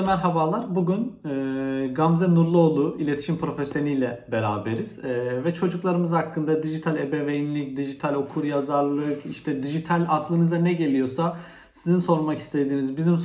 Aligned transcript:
Herkese 0.00 0.16
merhabalar. 0.16 0.74
Bugün 0.74 1.12
e, 1.24 1.88
Gamze 1.88 2.34
Nurluoğlu 2.34 2.96
iletişim 2.98 3.38
profesyoniyle 3.38 4.24
beraberiz. 4.32 5.04
E, 5.04 5.44
ve 5.44 5.54
çocuklarımız 5.54 6.12
hakkında 6.12 6.62
dijital 6.62 6.96
ebeveynlik, 6.96 7.76
dijital 7.76 8.14
okur 8.14 8.44
yazarlık, 8.44 9.26
işte 9.26 9.62
dijital 9.62 10.06
aklınıza 10.08 10.56
ne 10.56 10.72
geliyorsa 10.72 11.36
sizin 11.72 11.98
sormak 11.98 12.38
istediğiniz, 12.38 12.96
bizim 12.96 13.14
e, 13.14 13.18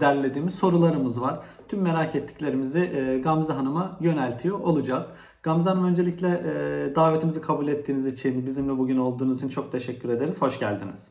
derlediğimiz 0.00 0.54
sorularımız 0.54 1.20
var. 1.20 1.40
Tüm 1.68 1.82
merak 1.82 2.14
ettiklerimizi 2.14 2.80
e, 2.80 3.18
Gamze 3.18 3.52
Hanım'a 3.52 3.96
yöneltiyor 4.00 4.60
olacağız. 4.60 5.10
Gamze 5.42 5.70
Hanım 5.70 5.84
öncelikle 5.84 6.28
e, 6.28 6.94
davetimizi 6.94 7.40
kabul 7.40 7.68
ettiğiniz 7.68 8.06
için, 8.06 8.46
bizimle 8.46 8.78
bugün 8.78 8.98
olduğunuz 8.98 9.38
için 9.38 9.48
çok 9.48 9.72
teşekkür 9.72 10.08
ederiz. 10.08 10.42
Hoş 10.42 10.58
geldiniz. 10.58 11.10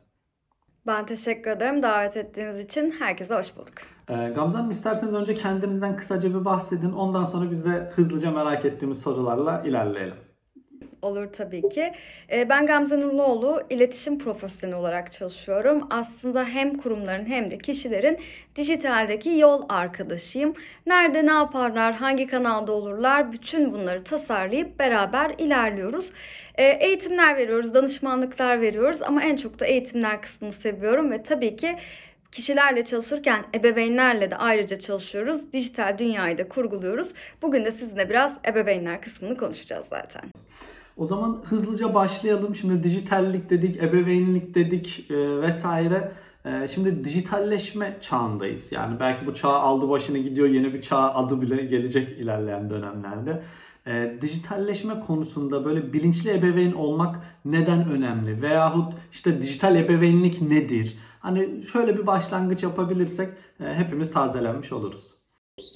Ben 0.88 1.05
teşekkür 1.05 1.52
ederim 1.52 1.84
davet 1.84 2.17
ettiğiniz 2.17 2.59
için. 2.59 2.91
Herkese 2.91 3.36
hoş 3.36 3.58
bulduk. 3.58 3.97
Ee, 4.09 4.13
Gamze 4.35 4.57
Hanım 4.57 4.71
isterseniz 4.71 5.13
önce 5.13 5.35
kendinizden 5.35 5.95
kısaca 5.97 6.29
bir 6.29 6.45
bahsedin. 6.45 6.91
Ondan 6.91 7.23
sonra 7.25 7.52
biz 7.52 7.66
de 7.66 7.70
hızlıca 7.70 8.31
merak 8.31 8.66
ettiğimiz 8.66 9.02
sorularla 9.02 9.63
ilerleyelim. 9.66 10.16
Olur 11.02 11.27
tabii 11.33 11.70
ki. 11.70 11.93
Ee, 12.31 12.49
Ben 12.49 12.66
Gamze 12.66 12.99
Nurluoğlu, 13.02 13.61
iletişim 13.70 14.20
profesyoneli 14.20 14.75
olarak 14.75 15.13
çalışıyorum. 15.13 15.88
Aslında 15.89 16.43
hem 16.45 16.77
kurumların 16.77 17.25
hem 17.25 17.52
de 17.52 17.57
kişilerin 17.57 18.17
dijitaldeki 18.55 19.30
yol 19.30 19.61
arkadaşıyım. 19.70 20.53
Nerede 20.85 21.25
ne 21.25 21.31
yaparlar, 21.31 21.94
hangi 21.94 22.27
kanalda 22.27 22.71
olurlar, 22.71 23.31
bütün 23.31 23.73
bunları 23.73 24.03
tasarlayıp 24.03 24.80
beraber 24.80 25.36
ilerliyoruz. 25.38 26.11
Ee, 26.55 26.64
Eğitimler 26.64 27.38
veriyoruz, 27.38 27.73
danışmanlıklar 27.73 28.61
veriyoruz 28.61 29.02
ama 29.02 29.23
en 29.23 29.36
çok 29.36 29.59
da 29.59 29.66
eğitimler 29.66 30.21
kısmını 30.21 30.52
seviyorum 30.52 31.11
ve 31.11 31.23
tabii 31.23 31.55
ki 31.55 31.75
kişilerle 32.31 32.86
çalışırken 32.86 33.45
ebeveynlerle 33.56 34.31
de 34.31 34.36
ayrıca 34.36 34.80
çalışıyoruz. 34.80 35.53
Dijital 35.53 35.97
dünyayı 35.97 36.38
da 36.38 36.50
kurguluyoruz. 36.50 37.08
Bugün 37.42 37.66
de 37.66 37.72
sizinle 37.72 38.09
biraz 38.09 38.33
ebeveynler 38.47 39.02
kısmını 39.02 39.38
konuşacağız 39.38 39.86
zaten. 39.86 40.22
O 40.98 41.05
zaman 41.05 41.44
hızlıca 41.45 41.94
başlayalım. 41.94 42.55
Şimdi 42.55 42.83
dijitallik 42.83 43.50
dedik, 43.50 43.83
ebeveynlik 43.83 44.55
dedik 44.55 45.11
e, 45.11 45.42
vesaire. 45.42 46.11
E, 46.45 46.67
şimdi 46.67 47.03
dijitalleşme 47.03 47.98
çağındayız. 48.02 48.72
Yani 48.72 49.00
belki 49.00 49.25
bu 49.25 49.33
çağ 49.33 49.50
aldı 49.50 49.89
başını 49.89 50.17
gidiyor. 50.17 50.50
Yeni 50.50 50.73
bir 50.73 50.81
çağ 50.81 51.14
adı 51.14 51.42
bile 51.42 51.66
gelecek 51.66 52.20
ilerleyen 52.20 52.70
dönemlerde. 52.70 53.42
E, 53.88 54.17
dijitalleşme 54.22 55.00
konusunda 55.00 55.66
böyle 55.66 55.94
bilinçli 55.94 56.31
ebeveyn 56.31 56.73
olmak 56.73 57.16
neden 57.45 57.89
önemli? 57.89 58.42
Veyahut 58.42 58.94
işte 59.11 59.42
dijital 59.42 59.75
ebeveynlik 59.75 60.42
nedir? 60.42 60.98
Hani 61.20 61.62
şöyle 61.64 61.98
bir 61.98 62.08
başlangıç 62.08 62.64
yapabilirsek 62.64 63.30
e, 63.60 63.64
hepimiz 63.64 64.12
tazelenmiş 64.12 64.72
oluruz. 64.72 65.14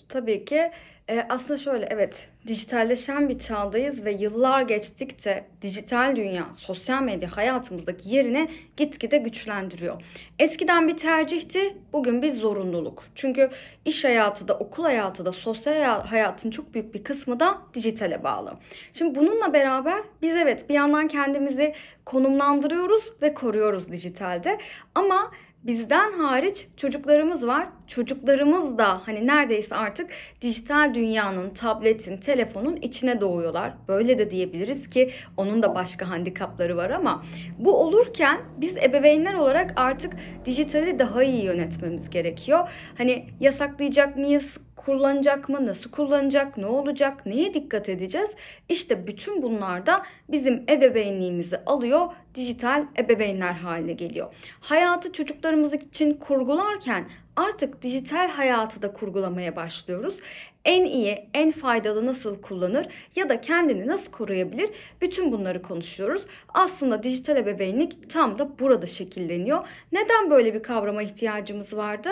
Tabii 0.09 0.45
ki 0.45 0.71
e, 1.11 1.25
aslında 1.29 1.57
şöyle 1.57 1.85
evet 1.89 2.27
dijitalleşen 2.47 3.29
bir 3.29 3.39
çağdayız 3.39 4.05
ve 4.05 4.11
yıllar 4.11 4.61
geçtikçe 4.61 5.43
dijital 5.61 6.15
dünya 6.15 6.53
sosyal 6.53 7.01
medya 7.03 7.37
hayatımızdaki 7.37 8.09
yerini 8.09 8.49
gitgide 8.77 9.17
güçlendiriyor. 9.17 10.01
Eskiden 10.39 10.87
bir 10.87 10.97
tercihti, 10.97 11.77
bugün 11.93 12.21
bir 12.21 12.29
zorunluluk. 12.29 13.03
Çünkü 13.15 13.49
iş 13.85 14.03
hayatı 14.03 14.47
da 14.47 14.57
okul 14.57 14.83
hayatı 14.83 15.25
da 15.25 15.31
sosyal 15.31 15.73
haya- 15.73 16.11
hayatın 16.11 16.51
çok 16.51 16.73
büyük 16.73 16.93
bir 16.93 17.03
kısmı 17.03 17.39
da 17.39 17.57
dijitale 17.73 18.23
bağlı. 18.23 18.53
Şimdi 18.93 19.15
bununla 19.19 19.53
beraber 19.53 20.01
biz 20.21 20.35
evet 20.35 20.69
bir 20.69 20.73
yandan 20.73 21.07
kendimizi 21.07 21.73
konumlandırıyoruz 22.05 23.13
ve 23.21 23.33
koruyoruz 23.33 23.91
dijitalde 23.91 24.57
ama 24.95 25.31
Bizden 25.63 26.11
hariç 26.11 26.67
çocuklarımız 26.77 27.47
var. 27.47 27.67
Çocuklarımız 27.87 28.77
da 28.77 29.01
hani 29.05 29.27
neredeyse 29.27 29.75
artık 29.75 30.09
dijital 30.41 30.93
dünyanın, 30.93 31.49
tabletin, 31.49 32.17
telefonun 32.17 32.75
içine 32.75 33.21
doğuyorlar. 33.21 33.73
Böyle 33.87 34.17
de 34.17 34.31
diyebiliriz 34.31 34.89
ki 34.89 35.11
onun 35.37 35.63
da 35.63 35.75
başka 35.75 36.09
handikapları 36.09 36.77
var 36.77 36.89
ama 36.89 37.23
bu 37.57 37.77
olurken 37.77 38.41
biz 38.57 38.77
ebeveynler 38.77 39.33
olarak 39.33 39.73
artık 39.75 40.13
dijitali 40.45 40.99
daha 40.99 41.23
iyi 41.23 41.43
yönetmemiz 41.43 42.09
gerekiyor. 42.09 42.69
Hani 42.97 43.25
yasaklayacak 43.39 44.17
mıyız? 44.17 44.57
Kullanacak 44.75 45.49
mı, 45.49 45.65
nasıl 45.65 45.91
kullanacak, 45.91 46.57
ne 46.57 46.65
olacak, 46.65 47.25
neye 47.25 47.53
dikkat 47.53 47.89
edeceğiz? 47.89 48.29
İşte 48.69 49.07
bütün 49.07 49.41
bunlar 49.41 49.85
da 49.85 50.03
bizim 50.29 50.63
ebeveynliğimizi 50.69 51.57
alıyor, 51.65 52.07
dijital 52.35 52.85
ebeveynler 52.97 53.53
haline 53.53 53.93
geliyor. 53.93 54.33
Hayatı 54.59 55.11
çocuklarımız 55.11 55.73
için 55.73 56.13
kurgularken 56.13 57.05
artık 57.35 57.81
dijital 57.81 58.29
hayatı 58.29 58.81
da 58.81 58.93
kurgulamaya 58.93 59.55
başlıyoruz. 59.55 60.19
En 60.65 60.85
iyi, 60.85 61.29
en 61.33 61.51
faydalı 61.51 62.05
nasıl 62.05 62.41
kullanır 62.41 62.87
ya 63.15 63.29
da 63.29 63.41
kendini 63.41 63.87
nasıl 63.87 64.11
koruyabilir? 64.11 64.69
Bütün 65.01 65.31
bunları 65.31 65.61
konuşuyoruz. 65.61 66.25
Aslında 66.53 67.03
dijital 67.03 67.37
ebeveynlik 67.37 68.09
tam 68.09 68.39
da 68.39 68.59
burada 68.59 68.87
şekilleniyor. 68.87 69.67
Neden 69.91 70.29
böyle 70.29 70.53
bir 70.53 70.63
kavrama 70.63 71.03
ihtiyacımız 71.03 71.77
vardı? 71.77 72.09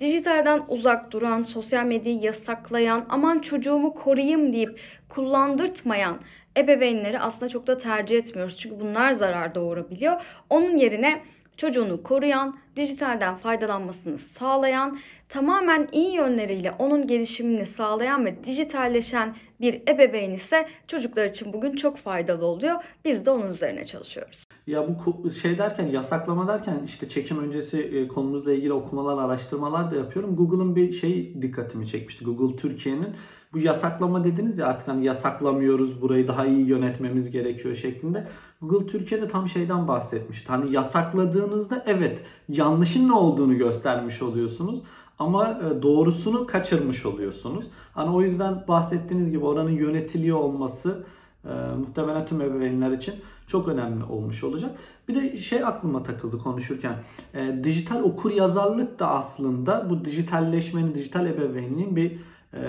Dijitalden 0.00 0.62
uzak 0.68 1.12
duran, 1.12 1.42
sosyal 1.42 1.84
medyayı 1.84 2.20
yasaklayan, 2.20 3.06
aman 3.08 3.38
çocuğumu 3.38 3.94
koruyayım 3.94 4.52
deyip 4.52 4.80
kullandırtmayan 5.08 6.20
ebeveynleri 6.56 7.18
aslında 7.18 7.48
çok 7.48 7.66
da 7.66 7.76
tercih 7.76 8.16
etmiyoruz. 8.16 8.56
Çünkü 8.56 8.80
bunlar 8.80 9.12
zarar 9.12 9.54
doğurabiliyor. 9.54 10.22
Onun 10.50 10.76
yerine 10.76 11.22
çocuğunu 11.56 12.02
koruyan, 12.02 12.58
dijitalden 12.76 13.34
faydalanmasını 13.34 14.18
sağlayan, 14.18 14.98
tamamen 15.28 15.88
iyi 15.92 16.14
yönleriyle 16.14 16.72
onun 16.78 17.06
gelişimini 17.06 17.66
sağlayan 17.66 18.24
ve 18.24 18.44
dijitalleşen 18.44 19.36
bir 19.60 19.82
ebeveyn 19.88 20.30
ise 20.30 20.68
çocuklar 20.86 21.26
için 21.26 21.52
bugün 21.52 21.72
çok 21.72 21.96
faydalı 21.96 22.46
oluyor. 22.46 22.74
Biz 23.04 23.26
de 23.26 23.30
onun 23.30 23.48
üzerine 23.48 23.84
çalışıyoruz. 23.84 24.44
Ya 24.66 24.86
bu 24.88 25.30
şey 25.30 25.58
derken 25.58 25.86
yasaklama 25.86 26.48
derken 26.48 26.80
işte 26.84 27.08
çekim 27.08 27.38
öncesi 27.38 27.80
e, 27.80 28.08
konumuzla 28.08 28.52
ilgili 28.52 28.72
okumalar, 28.72 29.24
araştırmalar 29.24 29.90
da 29.90 29.96
yapıyorum. 29.96 30.36
Google'ın 30.36 30.76
bir 30.76 30.92
şey 30.92 31.42
dikkatimi 31.42 31.86
çekmişti. 31.86 32.24
Google 32.24 32.56
Türkiye'nin 32.56 33.14
bu 33.52 33.58
yasaklama 33.58 34.24
dediniz 34.24 34.58
ya 34.58 34.66
artık 34.66 34.88
hani 34.88 35.04
yasaklamıyoruz 35.04 36.02
burayı 36.02 36.28
daha 36.28 36.46
iyi 36.46 36.66
yönetmemiz 36.66 37.30
gerekiyor 37.30 37.74
şeklinde. 37.74 38.26
Google 38.62 38.86
Türkiye'de 38.86 39.28
tam 39.28 39.48
şeyden 39.48 39.88
bahsetmişti. 39.88 40.48
Hani 40.48 40.72
yasakladığınızda 40.72 41.84
evet 41.86 42.22
yanlışın 42.48 43.08
ne 43.08 43.12
olduğunu 43.12 43.58
göstermiş 43.58 44.22
oluyorsunuz 44.22 44.82
ama 45.18 45.50
e, 45.50 45.82
doğrusunu 45.82 46.46
kaçırmış 46.46 47.06
oluyorsunuz. 47.06 47.66
Hani 47.94 48.10
o 48.10 48.22
yüzden 48.22 48.54
bahsettiğiniz 48.68 49.30
gibi 49.30 49.44
oranın 49.44 49.70
yönetiliyor 49.70 50.38
olması 50.38 51.04
e, 51.44 51.48
muhtemelen 51.78 52.26
tüm 52.26 52.40
ebeveynler 52.40 52.90
için 52.90 53.14
çok 53.46 53.68
önemli 53.68 54.04
olmuş 54.04 54.44
olacak. 54.44 54.70
Bir 55.08 55.14
de 55.14 55.36
şey 55.36 55.64
aklıma 55.64 56.02
takıldı 56.02 56.38
konuşurken. 56.38 56.94
E, 57.34 57.64
dijital 57.64 58.02
okur 58.02 58.30
yazarlık 58.30 58.98
da 58.98 59.10
aslında 59.10 59.90
bu 59.90 60.04
dijitalleşmenin, 60.04 60.94
dijital 60.94 61.26
ebeveynliğin 61.26 61.96
bir 61.96 62.18
e, 62.54 62.60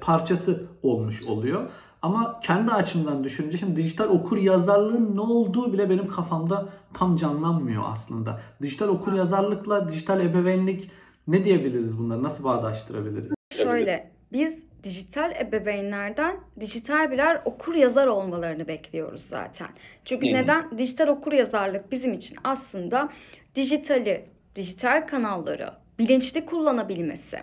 parçası 0.00 0.66
olmuş 0.82 1.22
oluyor. 1.22 1.70
Ama 2.02 2.40
kendi 2.40 2.72
açımdan 2.72 3.24
düşününce 3.24 3.58
şimdi 3.58 3.76
dijital 3.76 4.08
okur 4.08 4.36
yazarlığın 4.36 5.16
ne 5.16 5.20
olduğu 5.20 5.72
bile 5.72 5.90
benim 5.90 6.08
kafamda 6.08 6.68
tam 6.94 7.16
canlanmıyor 7.16 7.82
aslında. 7.86 8.40
Dijital 8.62 8.88
okur 8.88 9.12
yazarlıkla 9.12 9.88
dijital 9.88 10.20
ebeveynlik 10.20 10.90
ne 11.28 11.44
diyebiliriz 11.44 11.98
bunları? 11.98 12.22
Nasıl 12.22 12.44
bağdaştırabiliriz? 12.44 13.32
Şöyle 13.56 14.10
biz 14.32 14.64
dijital 14.84 15.32
ebeveynlerden 15.40 16.36
dijital 16.60 17.10
birer 17.10 17.42
okur 17.44 17.74
yazar 17.74 18.06
olmalarını 18.06 18.68
bekliyoruz 18.68 19.22
zaten. 19.22 19.68
Çünkü 20.04 20.30
hı. 20.30 20.34
neden? 20.34 20.78
Dijital 20.78 21.08
okur 21.08 21.32
yazarlık 21.32 21.92
bizim 21.92 22.12
için 22.12 22.36
aslında 22.44 23.08
dijitali, 23.54 24.24
dijital 24.56 25.06
kanalları 25.06 25.72
bilinçli 25.98 26.46
kullanabilmesi, 26.46 27.38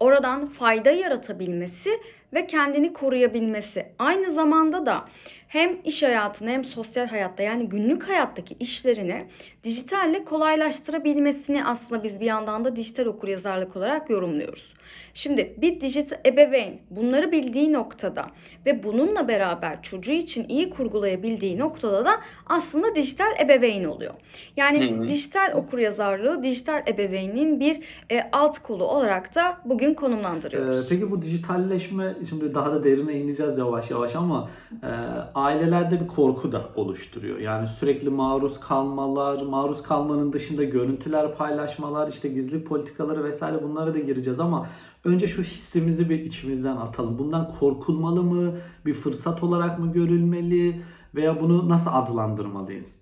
oradan 0.00 0.46
fayda 0.46 0.90
yaratabilmesi 0.90 1.90
ve 2.34 2.46
kendini 2.46 2.92
koruyabilmesi. 2.92 3.86
Aynı 3.98 4.32
zamanda 4.32 4.86
da 4.86 5.04
hem 5.48 5.76
iş 5.84 6.02
hayatını 6.02 6.50
hem 6.50 6.64
sosyal 6.64 7.06
hayatta 7.06 7.42
yani 7.42 7.68
günlük 7.68 8.08
hayattaki 8.08 8.54
işlerini 8.60 9.26
dijitalle 9.68 10.24
kolaylaştırabilmesini 10.24 11.64
aslında 11.64 12.02
biz 12.04 12.20
bir 12.20 12.26
yandan 12.26 12.64
da 12.64 12.76
dijital 12.76 13.06
okuryazarlık 13.06 13.76
olarak 13.76 14.10
yorumluyoruz. 14.10 14.74
Şimdi 15.14 15.54
bir 15.58 15.80
dijital 15.80 16.18
ebeveyn 16.26 16.78
bunları 16.90 17.32
bildiği 17.32 17.72
noktada 17.72 18.26
ve 18.66 18.84
bununla 18.84 19.28
beraber 19.28 19.82
çocuğu 19.82 20.12
için 20.12 20.48
iyi 20.48 20.70
kurgulayabildiği 20.70 21.58
noktada 21.58 22.04
da 22.04 22.10
aslında 22.46 22.94
dijital 22.94 23.40
ebeveyn 23.40 23.84
oluyor. 23.84 24.14
Yani 24.56 24.90
Hı 24.90 25.02
hı. 25.02 25.08
dijital 25.08 25.52
okuryazarlığı 25.54 26.42
dijital 26.42 26.82
ebeveynliğin 26.88 27.60
bir 27.60 27.80
e, 28.10 28.30
alt 28.32 28.58
kolu 28.58 28.84
olarak 28.84 29.34
da 29.34 29.58
bugün 29.64 29.94
konumlandırıyoruz. 29.94 30.84
Ee, 30.84 30.88
peki 30.88 31.10
bu 31.10 31.22
dijitalleşme 31.22 32.14
şimdi 32.28 32.54
daha 32.54 32.72
da 32.72 32.84
derine 32.84 33.12
ineceğiz 33.12 33.58
yavaş 33.58 33.90
yavaş 33.90 34.16
ama 34.16 34.50
e, 34.82 34.90
ailelerde 35.34 36.00
bir 36.00 36.08
korku 36.08 36.52
da 36.52 36.68
oluşturuyor. 36.76 37.38
Yani 37.38 37.66
sürekli 37.66 38.10
maruz 38.10 38.60
kalmalar, 38.60 39.42
maruz 39.42 39.57
kalmanın 39.82 40.32
dışında 40.32 40.64
görüntüler 40.64 41.36
paylaşmalar, 41.36 42.08
işte 42.08 42.28
gizli 42.28 42.64
politikaları 42.64 43.24
vesaire 43.24 43.62
bunlara 43.62 43.94
da 43.94 43.98
gireceğiz 43.98 44.40
ama 44.40 44.68
önce 45.04 45.26
şu 45.26 45.42
hissimizi 45.42 46.10
bir 46.10 46.20
içimizden 46.20 46.76
atalım. 46.76 47.18
Bundan 47.18 47.48
korkulmalı 47.60 48.22
mı? 48.22 48.54
Bir 48.86 48.94
fırsat 48.94 49.42
olarak 49.42 49.78
mı 49.78 49.92
görülmeli? 49.92 50.82
Veya 51.14 51.40
bunu 51.40 51.68
nasıl 51.68 51.90
adlandırmalıyız? 51.94 52.98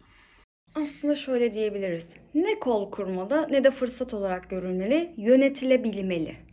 Aslında 0.74 1.14
şöyle 1.14 1.52
diyebiliriz. 1.52 2.08
Ne 2.34 2.58
kol 2.58 2.90
kurmalı 2.90 3.46
ne 3.50 3.64
de 3.64 3.70
fırsat 3.70 4.14
olarak 4.14 4.50
görülmeli, 4.50 5.14
yönetilebilmeli. 5.16 6.45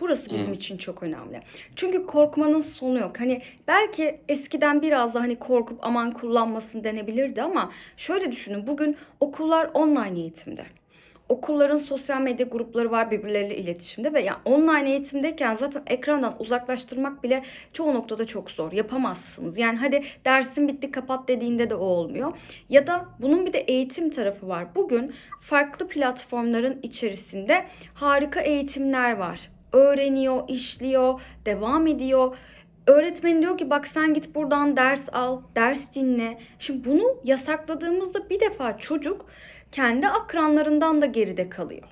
Burası 0.00 0.34
bizim 0.34 0.52
için 0.52 0.76
çok 0.76 1.02
önemli. 1.02 1.40
Çünkü 1.76 2.06
korkmanın 2.06 2.60
sonu 2.60 2.98
yok. 2.98 3.20
Hani 3.20 3.42
belki 3.68 4.20
eskiden 4.28 4.82
biraz 4.82 5.14
da 5.14 5.20
hani 5.20 5.36
korkup 5.36 5.78
aman 5.86 6.12
kullanmasın 6.12 6.84
denebilirdi 6.84 7.42
ama 7.42 7.70
şöyle 7.96 8.32
düşünün. 8.32 8.66
Bugün 8.66 8.96
okullar 9.20 9.70
online 9.74 10.20
eğitimde. 10.20 10.64
Okulların 11.28 11.78
sosyal 11.78 12.20
medya 12.20 12.46
grupları 12.46 12.90
var 12.90 13.10
birbirleriyle 13.10 13.56
iletişimde 13.56 14.12
ve 14.12 14.22
yani 14.22 14.38
online 14.44 14.90
eğitimdeyken 14.90 15.54
zaten 15.54 15.82
ekrandan 15.86 16.36
uzaklaştırmak 16.38 17.22
bile 17.22 17.42
çoğu 17.72 17.94
noktada 17.94 18.24
çok 18.24 18.50
zor. 18.50 18.72
Yapamazsınız. 18.72 19.58
Yani 19.58 19.78
hadi 19.78 20.02
dersin 20.24 20.68
bitti 20.68 20.90
kapat 20.90 21.28
dediğinde 21.28 21.70
de 21.70 21.74
o 21.74 21.84
olmuyor. 21.84 22.32
Ya 22.68 22.86
da 22.86 23.08
bunun 23.18 23.46
bir 23.46 23.52
de 23.52 23.58
eğitim 23.58 24.10
tarafı 24.10 24.48
var. 24.48 24.66
Bugün 24.74 25.14
farklı 25.40 25.88
platformların 25.88 26.80
içerisinde 26.82 27.66
harika 27.94 28.40
eğitimler 28.40 29.16
var. 29.16 29.49
Öğreniyor, 29.72 30.48
işliyor, 30.48 31.20
devam 31.46 31.86
ediyor. 31.86 32.36
Öğretmen 32.86 33.42
diyor 33.42 33.58
ki 33.58 33.70
bak 33.70 33.86
sen 33.86 34.14
git 34.14 34.34
buradan 34.34 34.76
ders 34.76 35.08
al, 35.12 35.40
ders 35.56 35.94
dinle. 35.94 36.38
Şimdi 36.58 36.88
bunu 36.90 37.16
yasakladığımızda 37.24 38.30
bir 38.30 38.40
defa 38.40 38.78
çocuk 38.78 39.26
kendi 39.72 40.08
akranlarından 40.08 41.02
da 41.02 41.06
geride 41.06 41.48
kalıyor. 41.48 41.88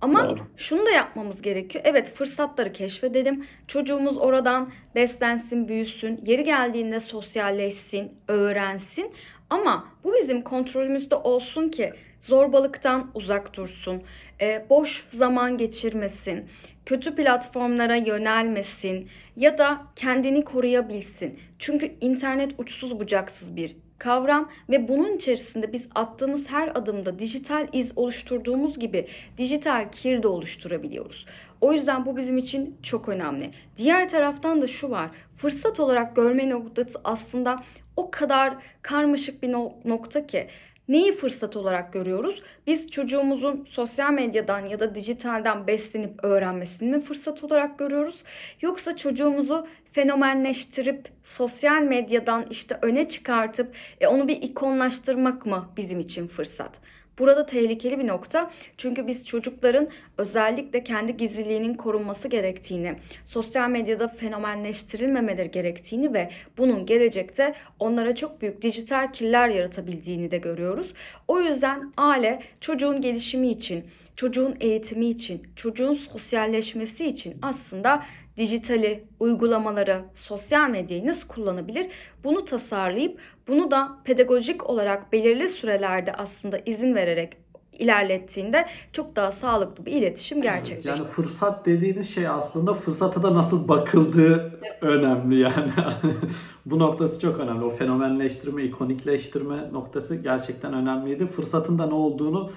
Ama 0.00 0.28
Doğru. 0.28 0.38
şunu 0.56 0.86
da 0.86 0.90
yapmamız 0.90 1.42
gerekiyor. 1.42 1.84
Evet 1.86 2.14
fırsatları 2.14 2.72
keşfedelim. 2.72 3.46
Çocuğumuz 3.66 4.18
oradan 4.18 4.72
beslensin, 4.94 5.68
büyüsün. 5.68 6.20
Yeri 6.26 6.44
geldiğinde 6.44 7.00
sosyalleşsin, 7.00 8.12
öğrensin. 8.28 9.12
Ama 9.50 9.88
bu 10.04 10.14
bizim 10.14 10.42
kontrolümüzde 10.42 11.14
olsun 11.14 11.68
ki 11.68 11.92
zorbalıktan 12.20 13.10
uzak 13.14 13.54
dursun. 13.54 14.02
e, 14.40 14.66
boş 14.70 15.06
zaman 15.10 15.58
geçirmesin. 15.58 16.48
Kötü 16.86 17.14
platformlara 17.16 17.96
yönelmesin. 17.96 19.08
Ya 19.36 19.58
da 19.58 19.82
kendini 19.96 20.44
koruyabilsin. 20.44 21.38
Çünkü 21.58 21.92
internet 22.00 22.52
uçsuz 22.58 23.00
bucaksız 23.00 23.56
bir 23.56 23.76
kavram 23.98 24.50
ve 24.70 24.88
bunun 24.88 25.16
içerisinde 25.16 25.72
biz 25.72 25.88
attığımız 25.94 26.50
her 26.50 26.68
adımda 26.68 27.18
dijital 27.18 27.66
iz 27.72 27.92
oluşturduğumuz 27.96 28.78
gibi 28.78 29.08
dijital 29.38 29.92
kir 29.92 30.22
de 30.22 30.28
oluşturabiliyoruz. 30.28 31.26
O 31.60 31.72
yüzden 31.72 32.06
bu 32.06 32.16
bizim 32.16 32.38
için 32.38 32.76
çok 32.82 33.08
önemli. 33.08 33.50
Diğer 33.76 34.08
taraftan 34.08 34.62
da 34.62 34.66
şu 34.66 34.90
var. 34.90 35.10
Fırsat 35.36 35.80
olarak 35.80 36.16
görme 36.16 36.50
noktası 36.50 37.00
aslında 37.04 37.62
o 37.96 38.10
kadar 38.10 38.54
karmaşık 38.82 39.42
bir 39.42 39.52
no- 39.52 39.74
nokta 39.84 40.26
ki 40.26 40.48
Neyi 40.90 41.12
fırsat 41.12 41.56
olarak 41.56 41.92
görüyoruz? 41.92 42.42
Biz 42.66 42.90
çocuğumuzun 42.90 43.64
sosyal 43.68 44.12
medyadan 44.12 44.66
ya 44.66 44.80
da 44.80 44.94
dijitalden 44.94 45.66
beslenip 45.66 46.24
öğrenmesini 46.24 46.90
mi 46.90 47.00
fırsat 47.00 47.44
olarak 47.44 47.78
görüyoruz? 47.78 48.22
Yoksa 48.60 48.96
çocuğumuzu 48.96 49.66
fenomenleştirip 49.92 51.08
sosyal 51.22 51.82
medyadan 51.82 52.46
işte 52.50 52.78
öne 52.82 53.08
çıkartıp 53.08 53.74
e, 54.00 54.06
onu 54.06 54.28
bir 54.28 54.42
ikonlaştırmak 54.42 55.46
mı 55.46 55.68
bizim 55.76 56.00
için 56.00 56.26
fırsat? 56.26 56.80
Burada 57.20 57.46
tehlikeli 57.46 57.98
bir 57.98 58.06
nokta. 58.06 58.50
Çünkü 58.76 59.06
biz 59.06 59.26
çocukların 59.26 59.88
özellikle 60.18 60.84
kendi 60.84 61.16
gizliliğinin 61.16 61.74
korunması 61.74 62.28
gerektiğini, 62.28 62.94
sosyal 63.26 63.70
medyada 63.70 64.08
fenomenleştirilmemeleri 64.08 65.50
gerektiğini 65.50 66.14
ve 66.14 66.30
bunun 66.58 66.86
gelecekte 66.86 67.54
onlara 67.78 68.14
çok 68.14 68.42
büyük 68.42 68.62
dijital 68.62 69.12
kirler 69.12 69.48
yaratabildiğini 69.48 70.30
de 70.30 70.38
görüyoruz. 70.38 70.94
O 71.28 71.40
yüzden 71.40 71.92
aile 71.96 72.42
çocuğun 72.60 73.00
gelişimi 73.00 73.50
için, 73.50 73.84
çocuğun 74.16 74.56
eğitimi 74.60 75.06
için, 75.06 75.42
çocuğun 75.56 75.94
sosyalleşmesi 75.94 77.06
için 77.06 77.36
aslında 77.42 78.02
dijitali, 78.36 79.04
uygulamaları, 79.20 80.02
sosyal 80.14 80.70
medyayı 80.70 81.06
nasıl 81.06 81.28
kullanabilir? 81.28 81.86
Bunu 82.24 82.44
tasarlayıp 82.44 83.20
bunu 83.50 83.70
da 83.70 83.96
pedagojik 84.04 84.70
olarak 84.70 85.12
belirli 85.12 85.48
sürelerde 85.48 86.12
aslında 86.12 86.58
izin 86.66 86.94
vererek 86.94 87.36
ilerlettiğinde 87.80 88.66
çok 88.92 89.16
daha 89.16 89.32
sağlıklı 89.32 89.86
bir 89.86 89.92
iletişim 89.92 90.42
gerçekleşiyor. 90.42 90.96
Yani 90.96 91.06
fırsat 91.06 91.66
dediğiniz 91.66 92.14
şey 92.14 92.28
aslında 92.28 92.74
fırsata 92.74 93.22
da 93.22 93.34
nasıl 93.34 93.68
bakıldığı 93.68 94.60
önemli 94.80 95.38
yani. 95.38 95.70
Bu 96.66 96.78
noktası 96.78 97.20
çok 97.20 97.40
önemli. 97.40 97.64
O 97.64 97.70
fenomenleştirme, 97.70 98.64
ikonikleştirme 98.64 99.72
noktası 99.72 100.16
gerçekten 100.16 100.74
önemliydi. 100.74 101.26
Fırsatın 101.26 101.78
da 101.78 101.86
ne 101.86 101.94
olduğunu 101.94 102.50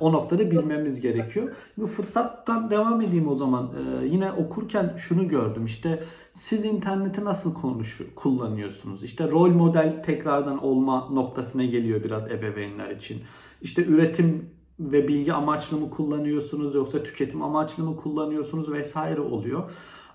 o 0.00 0.12
noktada 0.12 0.50
bilmemiz 0.50 1.00
gerekiyor. 1.00 1.56
Bu 1.78 1.86
fırsattan 1.86 2.70
devam 2.70 3.00
edeyim 3.00 3.28
o 3.28 3.34
zaman. 3.34 3.70
E, 4.02 4.06
yine 4.06 4.32
okurken 4.32 4.94
şunu 4.96 5.28
gördüm. 5.28 5.64
İşte 5.64 6.02
siz 6.32 6.64
interneti 6.64 7.24
nasıl 7.24 7.54
konuşu 7.54 8.14
kullanıyorsunuz? 8.14 9.04
İşte 9.04 9.30
rol 9.30 9.50
model 9.50 10.02
tekrardan 10.02 10.64
olma 10.64 11.08
noktasına 11.12 11.64
geliyor 11.64 12.04
biraz 12.04 12.30
ebeveynler 12.30 12.90
için. 12.90 13.22
İşte 13.62 13.84
üretim 13.84 14.50
ve 14.80 15.08
bilgi 15.08 15.32
amaçlı 15.32 15.76
mı 15.76 15.90
kullanıyorsunuz 15.90 16.74
yoksa 16.74 17.02
tüketim 17.02 17.42
amaçlı 17.42 17.84
mı 17.84 17.96
kullanıyorsunuz 17.96 18.72
vesaire 18.72 19.20
oluyor. 19.20 19.70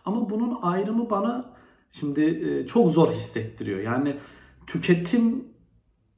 Ama 0.06 0.30
bunun 0.30 0.58
ayrımı 0.62 1.10
bana 1.10 1.54
şimdi 1.92 2.22
e, 2.22 2.68
çok 2.68 2.92
zor 2.92 3.12
hissettiriyor. 3.12 3.80
Yani 3.80 4.16
tüketim 4.68 5.53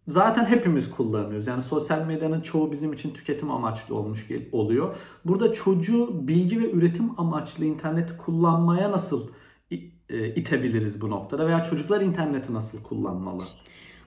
zaten 0.07 0.45
hepimiz 0.45 0.91
kullanıyoruz. 0.91 1.47
Yani 1.47 1.61
sosyal 1.61 2.05
medyanın 2.05 2.41
çoğu 2.41 2.71
bizim 2.71 2.93
için 2.93 3.13
tüketim 3.13 3.51
amaçlı 3.51 3.95
olmuş 3.95 4.27
oluyor. 4.51 4.97
Burada 5.25 5.53
çocuğu 5.53 6.27
bilgi 6.27 6.59
ve 6.61 6.71
üretim 6.71 7.19
amaçlı 7.19 7.65
interneti 7.65 8.17
kullanmaya 8.17 8.91
nasıl 8.91 9.27
e, 10.09 10.27
itebiliriz 10.35 11.01
bu 11.01 11.09
noktada 11.09 11.47
veya 11.47 11.63
çocuklar 11.63 12.01
interneti 12.01 12.53
nasıl 12.53 12.83
kullanmalı? 12.83 13.43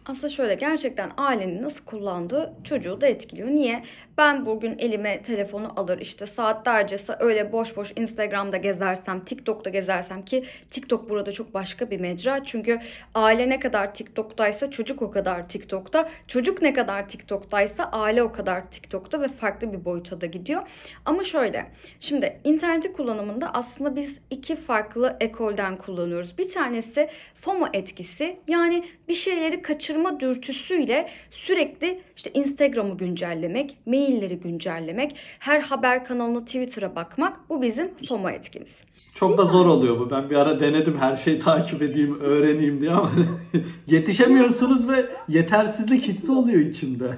Aslında 0.09 0.29
şöyle 0.29 0.55
gerçekten 0.55 1.11
ailenin 1.17 1.63
nasıl 1.63 1.85
kullandığı 1.85 2.55
çocuğu 2.65 3.01
da 3.01 3.07
etkiliyor. 3.07 3.49
Niye? 3.49 3.85
Ben 4.19 4.47
bugün 4.47 4.79
elime 4.79 5.23
telefonu 5.23 5.73
alır 5.77 5.99
işte 5.99 6.27
saatlerce 6.27 6.97
sa- 6.97 7.17
öyle 7.25 7.53
boş 7.53 7.77
boş 7.77 7.93
Instagram'da 7.97 8.57
gezersem, 8.57 9.25
TikTok'ta 9.25 9.71
gezersem 9.71 10.25
ki 10.25 10.45
TikTok 10.71 11.11
burada 11.11 11.33
çok 11.33 11.55
başka 11.55 11.91
bir 11.91 12.01
mecra. 12.01 12.45
Çünkü 12.45 12.81
aile 13.15 13.49
ne 13.49 13.61
kadar 13.61 13.95
TikTok'taysa 13.95 14.71
çocuk 14.71 15.03
o 15.03 15.11
kadar 15.11 15.49
TikTok'ta. 15.49 16.09
Çocuk 16.27 16.63
ne 16.63 16.73
kadar 16.73 17.09
TikTok'taysa 17.09 17.85
aile 17.85 18.23
o 18.23 18.33
kadar 18.33 18.71
TikTok'ta 18.71 19.21
ve 19.21 19.29
farklı 19.29 19.73
bir 19.73 19.85
boyuta 19.85 20.21
da 20.21 20.27
gidiyor. 20.27 20.63
Ama 21.05 21.25
şöyle 21.25 21.67
şimdi 22.01 22.41
interneti 22.45 22.93
kullanımında 22.93 23.51
aslında 23.55 23.97
biz 23.97 24.21
iki 24.31 24.57
farklı 24.57 25.17
ekolden 25.21 25.77
kullanıyoruz. 25.77 26.39
Bir 26.39 26.53
tanesi 26.53 27.09
FOMO 27.35 27.69
etkisi 27.73 28.37
yani 28.49 28.85
bir 29.09 29.15
şeyleri 29.15 29.63
kaçırma 29.99 30.21
dürtüsüyle 30.21 31.09
sürekli 31.31 32.01
işte 32.17 32.31
Instagram'ı 32.35 32.97
güncellemek, 32.97 33.77
mailleri 33.87 34.37
güncellemek, 34.37 35.17
her 35.39 35.61
haber 35.61 36.05
kanalına 36.05 36.45
Twitter'a 36.45 36.97
bakmak 36.97 37.49
bu 37.49 37.63
bizim 37.63 37.91
FOMO 38.09 38.31
etkimiz. 38.31 38.83
Çok 39.15 39.39
da 39.39 39.45
zor 39.45 39.67
oluyor 39.67 40.01
bu. 40.01 40.11
Ben 40.11 40.31
bir 40.31 40.37
ara 40.37 40.61
denedim 40.61 40.99
her 40.99 41.17
şeyi 41.17 41.39
takip 41.41 41.83
edeyim, 41.83 42.21
öğreneyim 42.21 42.81
diye 42.81 42.91
ama 42.91 43.13
yetişemiyorsunuz 43.87 44.89
ve 44.89 45.07
yetersizlik 45.29 46.03
hissi 46.03 46.33
oluyor 46.33 46.61
içimde. 46.61 47.11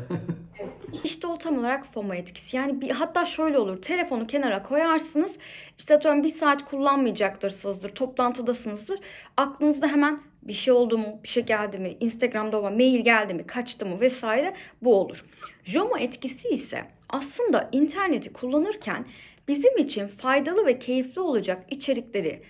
İşte 1.04 1.26
o 1.26 1.38
tam 1.38 1.58
olarak 1.58 1.86
FOMO 1.94 2.14
etkisi. 2.14 2.56
Yani 2.56 2.80
bir, 2.80 2.90
hatta 2.90 3.24
şöyle 3.24 3.58
olur. 3.58 3.82
Telefonu 3.82 4.26
kenara 4.26 4.62
koyarsınız. 4.62 5.32
İşte 5.78 5.94
atıyorum 5.94 6.22
bir 6.22 6.28
saat 6.28 6.70
kullanmayacaktırsanızdır. 6.70 7.88
Toplantıdasınızdır. 7.88 8.98
Aklınızda 9.36 9.88
hemen 9.88 10.20
bir 10.42 10.52
şey 10.52 10.74
oldu 10.74 10.98
mu? 10.98 11.20
Bir 11.22 11.28
şey 11.28 11.42
geldi 11.42 11.78
mi? 11.78 11.96
Instagram'da 12.00 12.62
var. 12.62 12.72
Mail 12.72 13.00
geldi 13.00 13.34
mi? 13.34 13.46
Kaçtı 13.46 13.86
mı? 13.86 14.00
Vesaire. 14.00 14.54
Bu 14.82 14.94
olur. 14.94 15.24
JOMO 15.64 15.96
etkisi 15.98 16.48
ise 16.48 16.84
aslında 17.08 17.68
interneti 17.72 18.32
kullanırken 18.32 19.06
bizim 19.48 19.78
için 19.78 20.06
faydalı 20.06 20.66
ve 20.66 20.78
keyifli 20.78 21.20
olacak 21.20 21.64
içerikleri 21.70 22.42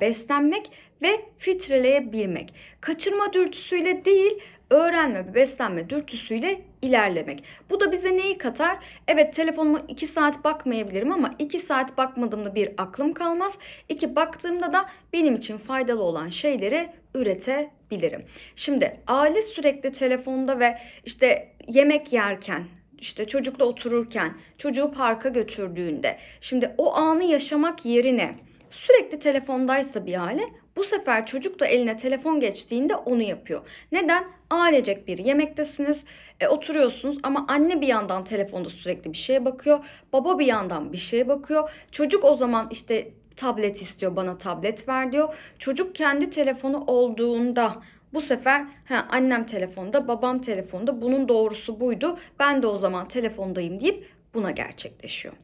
beslenmek 0.00 0.70
ve 1.02 1.20
filtreleyebilmek. 1.38 2.54
Kaçırma 2.80 3.32
dürtüsüyle 3.32 4.04
değil 4.04 4.32
öğrenme 4.70 5.26
ve 5.26 5.34
beslenme 5.34 5.90
dürtüsüyle 5.90 6.60
ilerlemek. 6.82 7.44
Bu 7.70 7.80
da 7.80 7.92
bize 7.92 8.16
neyi 8.16 8.38
katar? 8.38 8.78
Evet 9.08 9.34
telefonuma 9.34 9.80
2 9.88 10.06
saat 10.06 10.44
bakmayabilirim 10.44 11.12
ama 11.12 11.34
2 11.38 11.58
saat 11.58 11.96
bakmadığımda 11.98 12.54
bir 12.54 12.70
aklım 12.78 13.14
kalmaz. 13.14 13.58
İki 13.88 14.16
baktığımda 14.16 14.72
da 14.72 14.86
benim 15.12 15.34
için 15.34 15.56
faydalı 15.56 16.02
olan 16.02 16.28
şeyleri 16.28 16.90
üretebilirim. 17.14 18.24
Şimdi 18.56 19.00
aile 19.06 19.42
sürekli 19.42 19.92
telefonda 19.92 20.60
ve 20.60 20.78
işte 21.04 21.52
yemek 21.68 22.12
yerken 22.12 22.64
işte 22.98 23.26
çocukla 23.26 23.64
otururken, 23.64 24.34
çocuğu 24.58 24.92
parka 24.92 25.28
götürdüğünde, 25.28 26.18
şimdi 26.40 26.74
o 26.78 26.94
anı 26.94 27.24
yaşamak 27.24 27.84
yerine 27.84 28.34
sürekli 28.70 29.18
telefondaysa 29.18 30.06
bir 30.06 30.26
aile, 30.26 30.42
bu 30.76 30.84
sefer 30.84 31.26
çocuk 31.26 31.60
da 31.60 31.66
eline 31.66 31.96
telefon 31.96 32.40
geçtiğinde 32.40 32.96
onu 32.96 33.22
yapıyor. 33.22 33.60
Neden? 33.92 34.24
Ailecek 34.50 35.08
bir 35.08 35.18
yemektesiniz, 35.18 36.04
e, 36.40 36.48
oturuyorsunuz 36.48 37.18
ama 37.22 37.44
anne 37.48 37.80
bir 37.80 37.86
yandan 37.86 38.24
telefonda 38.24 38.70
sürekli 38.70 39.12
bir 39.12 39.18
şeye 39.18 39.44
bakıyor, 39.44 39.78
baba 40.12 40.38
bir 40.38 40.46
yandan 40.46 40.92
bir 40.92 40.98
şeye 40.98 41.28
bakıyor. 41.28 41.70
Çocuk 41.90 42.24
o 42.24 42.34
zaman 42.34 42.68
işte 42.70 43.12
tablet 43.36 43.82
istiyor, 43.82 44.16
bana 44.16 44.38
tablet 44.38 44.88
ver 44.88 45.12
diyor. 45.12 45.34
Çocuk 45.58 45.94
kendi 45.94 46.30
telefonu 46.30 46.84
olduğunda 46.86 47.82
bu 48.14 48.20
sefer 48.20 48.66
ha, 48.84 49.06
annem 49.10 49.46
telefonda, 49.46 50.08
babam 50.08 50.40
telefonda, 50.40 51.02
bunun 51.02 51.28
doğrusu 51.28 51.80
buydu. 51.80 52.18
Ben 52.38 52.62
de 52.62 52.66
o 52.66 52.76
zaman 52.76 53.08
telefondayım 53.08 53.80
deyip 53.80 54.10
buna 54.34 54.50
gerçekleşiyor. 54.50 55.34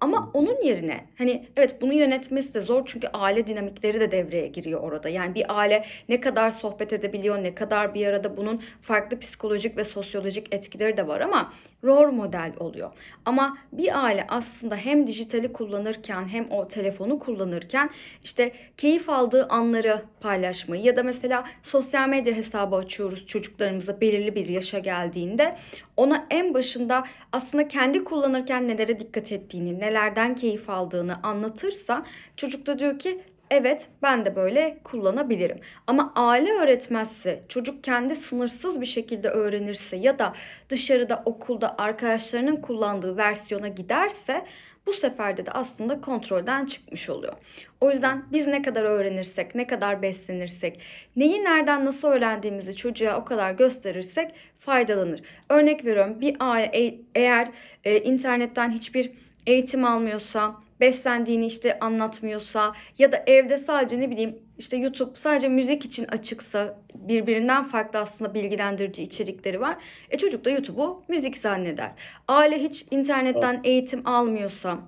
Ama 0.00 0.30
onun 0.34 0.62
yerine 0.62 1.04
hani 1.18 1.46
evet 1.56 1.82
bunu 1.82 1.92
yönetmesi 1.94 2.54
de 2.54 2.60
zor 2.60 2.82
çünkü 2.86 3.08
aile 3.08 3.46
dinamikleri 3.46 4.00
de 4.00 4.10
devreye 4.10 4.46
giriyor 4.46 4.80
orada. 4.80 5.08
Yani 5.08 5.34
bir 5.34 5.58
aile 5.58 5.84
ne 6.08 6.20
kadar 6.20 6.50
sohbet 6.50 6.92
edebiliyor, 6.92 7.42
ne 7.42 7.54
kadar 7.54 7.94
bir 7.94 8.06
arada 8.06 8.36
bunun 8.36 8.62
farklı 8.82 9.18
psikolojik 9.18 9.76
ve 9.76 9.84
sosyolojik 9.84 10.54
etkileri 10.54 10.96
de 10.96 11.08
var 11.08 11.20
ama 11.20 11.52
rol 11.84 12.12
model 12.12 12.52
oluyor. 12.58 12.90
Ama 13.24 13.58
bir 13.72 14.04
aile 14.04 14.26
aslında 14.28 14.76
hem 14.76 15.06
dijitali 15.06 15.52
kullanırken 15.52 16.28
hem 16.28 16.50
o 16.50 16.68
telefonu 16.68 17.18
kullanırken 17.18 17.90
işte 18.24 18.52
keyif 18.76 19.08
aldığı 19.08 19.46
anları 19.46 20.02
paylaşmayı 20.20 20.82
ya 20.82 20.96
da 20.96 21.02
mesela 21.02 21.44
sosyal 21.62 22.08
medya 22.08 22.34
hesabı 22.34 22.76
açıyoruz 22.76 23.26
çocuklarımıza 23.26 24.00
belirli 24.00 24.34
bir 24.34 24.48
yaşa 24.48 24.78
geldiğinde 24.78 25.56
ona 25.96 26.26
en 26.30 26.54
başında 26.54 27.04
aslında 27.32 27.68
kendi 27.68 28.04
kullanırken 28.04 28.68
nelere 28.68 29.00
dikkat 29.00 29.32
ettiğini, 29.32 29.80
nelerden 29.90 30.34
keyif 30.34 30.70
aldığını 30.70 31.20
anlatırsa 31.22 32.04
çocuk 32.36 32.66
da 32.66 32.78
diyor 32.78 32.98
ki 32.98 33.20
evet 33.50 33.88
ben 34.02 34.24
de 34.24 34.36
böyle 34.36 34.78
kullanabilirim. 34.84 35.60
Ama 35.86 36.12
aile 36.16 36.52
öğretmezse, 36.52 37.42
çocuk 37.48 37.84
kendi 37.84 38.16
sınırsız 38.16 38.80
bir 38.80 38.86
şekilde 38.86 39.28
öğrenirse 39.28 39.96
ya 39.96 40.18
da 40.18 40.32
dışarıda 40.68 41.22
okulda 41.24 41.74
arkadaşlarının 41.78 42.56
kullandığı 42.56 43.16
versiyona 43.16 43.68
giderse 43.68 44.44
bu 44.86 44.92
seferde 44.92 45.46
de 45.46 45.50
aslında 45.50 46.00
kontrolden 46.00 46.66
çıkmış 46.66 47.10
oluyor. 47.10 47.32
O 47.80 47.90
yüzden 47.90 48.24
biz 48.32 48.46
ne 48.46 48.62
kadar 48.62 48.82
öğrenirsek, 48.82 49.54
ne 49.54 49.66
kadar 49.66 50.02
beslenirsek, 50.02 50.80
neyi 51.16 51.44
nereden 51.44 51.84
nasıl 51.84 52.08
öğrendiğimizi 52.08 52.76
çocuğa 52.76 53.16
o 53.16 53.24
kadar 53.24 53.52
gösterirsek 53.52 54.34
faydalanır. 54.58 55.20
Örnek 55.48 55.84
veriyorum 55.84 56.20
bir 56.20 56.36
aile 56.40 56.94
eğer 57.14 57.48
e, 57.84 58.00
internetten 58.00 58.70
hiçbir 58.70 59.10
eğitim 59.50 59.84
almıyorsa, 59.84 60.56
beslendiğini 60.80 61.46
işte 61.46 61.78
anlatmıyorsa 61.78 62.72
ya 62.98 63.12
da 63.12 63.22
evde 63.26 63.58
sadece 63.58 64.00
ne 64.00 64.10
bileyim 64.10 64.38
işte 64.58 64.76
YouTube 64.76 65.10
sadece 65.14 65.48
müzik 65.48 65.84
için 65.84 66.04
açıksa 66.04 66.78
birbirinden 66.94 67.64
farklı 67.64 67.98
aslında 67.98 68.34
bilgilendirici 68.34 69.02
içerikleri 69.02 69.60
var. 69.60 69.76
E 70.10 70.18
çocuk 70.18 70.44
da 70.44 70.50
YouTube'u 70.50 71.02
müzik 71.08 71.36
zanneder. 71.36 71.90
Aile 72.28 72.58
hiç 72.58 72.84
internetten 72.90 73.60
eğitim 73.64 74.08
almıyorsa, 74.08 74.78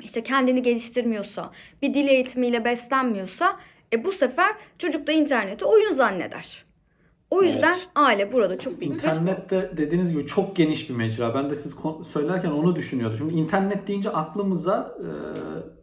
işte 0.00 0.22
kendini 0.22 0.62
geliştirmiyorsa, 0.62 1.50
bir 1.82 1.94
dil 1.94 2.08
eğitimiyle 2.08 2.64
beslenmiyorsa 2.64 3.60
e 3.92 4.04
bu 4.04 4.12
sefer 4.12 4.52
çocuk 4.78 5.06
da 5.06 5.12
interneti 5.12 5.64
oyun 5.64 5.92
zanneder. 5.92 6.64
O 7.32 7.42
yüzden 7.42 7.72
Evet. 7.72 7.88
aile 7.94 8.32
burada 8.32 8.58
çok 8.58 8.80
büyük 8.80 8.92
bir 8.92 8.96
İnternette 8.96 9.70
dediğiniz 9.76 10.12
gibi 10.12 10.26
çok 10.26 10.56
geniş 10.56 10.90
bir 10.90 10.94
mecra. 10.94 11.34
Ben 11.34 11.50
de 11.50 11.54
siz 11.54 11.76
söylerken 12.12 12.50
onu 12.50 12.76
düşünüyordum. 12.76 13.18
Şimdi 13.18 13.34
internet 13.34 13.88
deyince 13.88 14.10
aklımıza 14.10 14.94
e, 14.98 15.08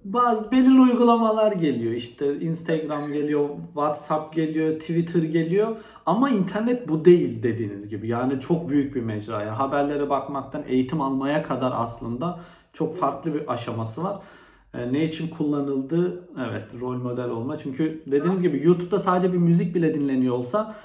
bazı 0.03 0.51
belirli 0.51 0.79
uygulamalar 0.79 1.51
geliyor. 1.51 1.93
İşte 1.93 2.39
Instagram 2.39 3.13
geliyor, 3.13 3.49
WhatsApp 3.65 4.35
geliyor, 4.35 4.79
Twitter 4.79 5.23
geliyor. 5.23 5.75
Ama 6.05 6.29
internet 6.29 6.87
bu 6.87 7.05
değil 7.05 7.43
dediğiniz 7.43 7.89
gibi. 7.89 8.07
Yani 8.07 8.39
çok 8.39 8.69
büyük 8.69 8.95
bir 8.95 9.01
mecra. 9.01 9.41
Yani 9.41 9.49
haberlere 9.49 10.09
bakmaktan 10.09 10.63
eğitim 10.67 11.01
almaya 11.01 11.43
kadar 11.43 11.71
aslında 11.75 12.39
çok 12.73 12.97
farklı 12.97 13.33
bir 13.33 13.53
aşaması 13.53 14.03
var. 14.03 14.19
E, 14.73 14.93
ne 14.93 15.03
için 15.03 15.27
kullanıldığı 15.27 16.23
evet 16.49 16.65
rol 16.81 16.97
model 16.97 17.29
olma. 17.29 17.57
Çünkü 17.57 18.03
dediğiniz 18.07 18.41
gibi 18.41 18.65
YouTube'da 18.65 18.99
sadece 18.99 19.33
bir 19.33 19.37
müzik 19.37 19.75
bile 19.75 19.93
dinleniyor 19.93 20.35
olsa 20.35 20.75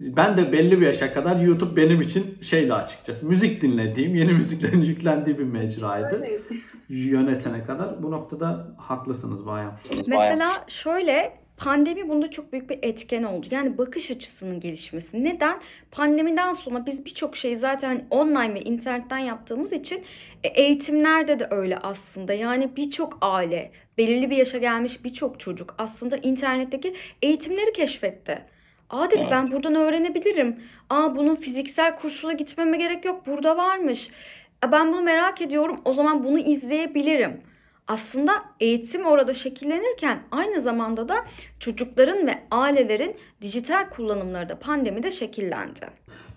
ben 0.00 0.36
de 0.36 0.52
belli 0.52 0.80
bir 0.80 0.86
yaşa 0.86 1.12
kadar 1.12 1.36
YouTube 1.36 1.76
benim 1.76 2.00
için 2.00 2.38
şeydi 2.42 2.74
açıkçası. 2.74 3.28
Müzik 3.28 3.62
dinlediğim, 3.62 4.14
yeni 4.14 4.32
müziklerin 4.40 4.82
yüklendiği 4.82 5.38
bir 5.38 5.44
mecraydı. 5.44 6.26
Yönetene 6.88 7.62
kadar. 7.62 8.02
Bu 8.02 8.10
noktada 8.10 8.74
haklısınız 8.78 9.46
bayağı. 9.46 9.72
Mesela 10.06 10.52
şöyle 10.68 11.32
pandemi 11.56 12.08
bunda 12.08 12.30
çok 12.30 12.52
büyük 12.52 12.70
bir 12.70 12.78
etken 12.82 13.22
oldu. 13.22 13.46
Yani 13.50 13.78
bakış 13.78 14.10
açısının 14.10 14.60
gelişmesi. 14.60 15.24
Neden? 15.24 15.60
Pandemiden 15.90 16.52
sonra 16.52 16.86
biz 16.86 17.04
birçok 17.04 17.36
şeyi 17.36 17.56
zaten 17.56 18.06
online 18.10 18.54
ve 18.54 18.60
internetten 18.60 19.18
yaptığımız 19.18 19.72
için 19.72 20.04
e, 20.44 20.48
eğitimlerde 20.48 21.38
de 21.38 21.48
öyle 21.50 21.78
aslında. 21.78 22.32
Yani 22.32 22.76
birçok 22.76 23.18
aile, 23.20 23.72
belirli 23.98 24.30
bir 24.30 24.36
yaşa 24.36 24.58
gelmiş 24.58 25.04
birçok 25.04 25.40
çocuk 25.40 25.74
aslında 25.78 26.16
internetteki 26.16 26.94
eğitimleri 27.22 27.72
keşfetti. 27.72 28.44
Aa 28.90 29.10
dedi 29.10 29.28
ben 29.30 29.48
buradan 29.52 29.74
öğrenebilirim. 29.74 30.56
Aa 30.90 31.16
bunun 31.16 31.36
fiziksel 31.36 31.96
kursuna 31.96 32.32
gitmeme 32.32 32.76
gerek 32.76 33.04
yok. 33.04 33.26
Burada 33.26 33.56
varmış. 33.56 34.08
"Aa, 34.62 34.72
Ben 34.72 34.92
bunu 34.92 35.02
merak 35.02 35.40
ediyorum. 35.42 35.80
O 35.84 35.94
zaman 35.94 36.24
bunu 36.24 36.38
izleyebilirim. 36.38 37.40
Aslında 37.88 38.32
eğitim 38.60 39.04
orada 39.06 39.34
şekillenirken 39.34 40.18
aynı 40.30 40.60
zamanda 40.60 41.08
da 41.08 41.14
çocukların 41.60 42.26
ve 42.26 42.38
ailelerin 42.50 43.16
dijital 43.42 43.90
kullanımları 43.90 44.48
da 44.48 44.58
pandemide 44.58 45.10
şekillendi. 45.12 45.80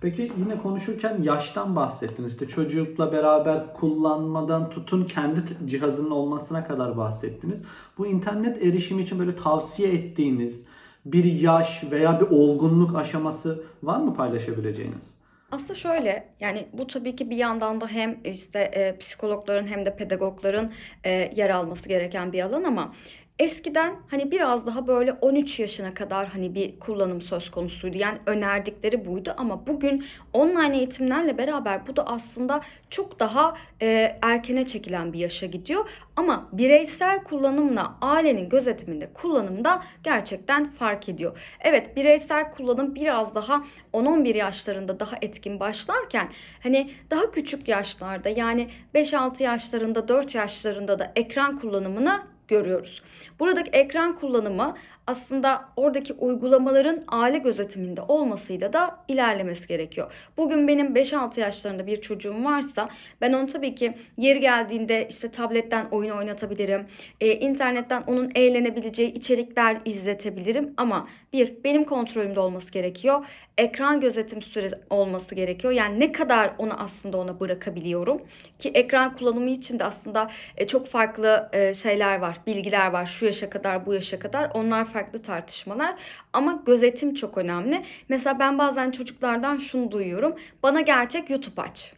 Peki 0.01 0.31
yine 0.37 0.57
konuşurken 0.57 1.17
yaştan 1.23 1.75
bahsettiniz. 1.75 2.31
İşte 2.31 2.47
çocukla 2.47 3.11
beraber 3.11 3.73
kullanmadan 3.73 4.69
tutun 4.69 5.05
kendi 5.05 5.39
cihazının 5.65 6.11
olmasına 6.11 6.63
kadar 6.63 6.97
bahsettiniz. 6.97 7.61
Bu 7.97 8.07
internet 8.07 8.57
erişimi 8.65 9.01
için 9.03 9.19
böyle 9.19 9.35
tavsiye 9.35 9.93
ettiğiniz 9.93 10.65
bir 11.05 11.23
yaş 11.23 11.83
veya 11.91 12.21
bir 12.21 12.25
olgunluk 12.25 12.95
aşaması 12.95 13.63
var 13.83 13.97
mı 13.97 14.13
paylaşabileceğiniz? 14.13 15.23
Aslında 15.51 15.73
şöyle 15.73 16.27
yani 16.39 16.67
bu 16.73 16.87
tabii 16.87 17.15
ki 17.15 17.29
bir 17.29 17.35
yandan 17.35 17.81
da 17.81 17.87
hem 17.87 18.19
işte 18.23 18.59
e, 18.59 18.97
psikologların 18.97 19.67
hem 19.67 19.85
de 19.85 19.95
pedagogların 19.95 20.71
e, 21.03 21.11
yer 21.35 21.49
alması 21.49 21.89
gereken 21.89 22.33
bir 22.33 22.41
alan 22.41 22.63
ama 22.63 22.93
eskiden 23.39 23.95
hani 24.07 24.31
biraz 24.31 24.67
daha 24.67 24.87
böyle 24.87 25.13
13 25.13 25.59
yaşına 25.59 25.93
kadar 25.93 26.27
hani 26.27 26.55
bir 26.55 26.79
kullanım 26.79 27.21
söz 27.21 27.51
konusuydu. 27.51 27.97
Yani 27.97 28.17
önerdikleri 28.25 29.05
buydu 29.05 29.33
ama 29.37 29.67
bugün 29.67 30.05
online 30.33 30.77
eğitimlerle 30.77 31.37
beraber 31.37 31.87
bu 31.87 31.95
da 31.95 32.07
aslında 32.07 32.61
çok 32.89 33.19
daha 33.19 33.57
e, 33.81 34.17
erkene 34.21 34.65
çekilen 34.65 35.13
bir 35.13 35.19
yaşa 35.19 35.45
gidiyor. 35.45 35.89
Ama 36.15 36.49
bireysel 36.51 37.23
kullanımla 37.23 37.97
ailenin 38.01 38.49
gözetiminde 38.49 39.09
kullanımda 39.13 39.83
gerçekten 40.03 40.71
fark 40.71 41.09
ediyor. 41.09 41.39
Evet 41.59 41.95
bireysel 41.95 42.51
kullanım 42.51 42.95
biraz 42.95 43.35
daha 43.35 43.63
10-11 43.93 44.37
yaşlarında 44.37 44.99
daha 44.99 45.15
etkin 45.21 45.59
başlarken 45.59 46.27
hani 46.63 46.91
daha 47.09 47.31
küçük 47.31 47.67
yaşlarda 47.67 48.29
yani 48.29 48.69
5-6 48.95 49.43
yaşlarında 49.43 50.07
4 50.07 50.35
yaşlarında 50.35 50.99
da 50.99 51.11
ekran 51.15 51.59
kullanımını 51.59 52.33
görüyoruz. 52.53 53.01
Buradaki 53.39 53.69
ekran 53.71 54.15
kullanımı 54.15 54.77
aslında 55.07 55.65
oradaki 55.75 56.13
uygulamaların 56.13 57.03
aile 57.07 57.37
gözetiminde 57.37 58.01
olmasıyla 58.01 58.73
da 58.73 58.99
ilerlemesi 59.07 59.67
gerekiyor. 59.67 60.11
Bugün 60.37 60.67
benim 60.67 60.95
5-6 60.95 61.39
yaşlarında 61.39 61.87
bir 61.87 62.01
çocuğum 62.01 62.43
varsa 62.43 62.89
ben 63.21 63.33
onu 63.33 63.47
tabii 63.47 63.75
ki 63.75 63.93
yeri 64.17 64.39
geldiğinde 64.39 65.07
işte 65.09 65.31
tabletten 65.31 65.87
oyun 65.91 66.09
oynatabilirim. 66.09 66.87
E, 67.21 67.33
internetten 67.33 68.03
onun 68.07 68.31
eğlenebileceği 68.35 69.13
içerikler 69.13 69.77
izletebilirim 69.85 70.73
ama 70.77 71.07
bir 71.33 71.63
benim 71.63 71.83
kontrolümde 71.83 72.39
olması 72.39 72.71
gerekiyor. 72.71 73.25
ekran 73.57 74.01
gözetim 74.01 74.41
süresi 74.41 74.75
olması 74.89 75.35
gerekiyor. 75.35 75.73
Yani 75.73 75.99
ne 75.99 76.11
kadar 76.11 76.53
onu 76.57 76.73
aslında 76.81 77.17
ona 77.17 77.39
bırakabiliyorum 77.39 78.21
ki 78.59 78.69
ekran 78.69 79.17
kullanımı 79.17 79.49
için 79.49 79.79
de 79.79 79.83
aslında 79.83 80.31
e, 80.57 80.67
çok 80.67 80.87
farklı 80.87 81.49
e, 81.53 81.73
şeyler 81.73 82.19
var, 82.19 82.39
bilgiler 82.47 82.91
var. 82.91 83.05
Şu 83.05 83.25
yaşa 83.25 83.49
kadar, 83.49 83.85
bu 83.85 83.93
yaşa 83.93 84.19
kadar 84.19 84.51
onlar 84.53 84.85
farklı 84.93 85.21
tartışmalar. 85.21 85.95
Ama 86.33 86.63
gözetim 86.65 87.13
çok 87.13 87.37
önemli. 87.37 87.85
Mesela 88.09 88.39
ben 88.39 88.57
bazen 88.57 88.91
çocuklardan 88.91 89.57
şunu 89.57 89.91
duyuyorum. 89.91 90.35
Bana 90.63 90.81
gerçek 90.81 91.29
YouTube 91.29 91.61
aç. 91.61 91.93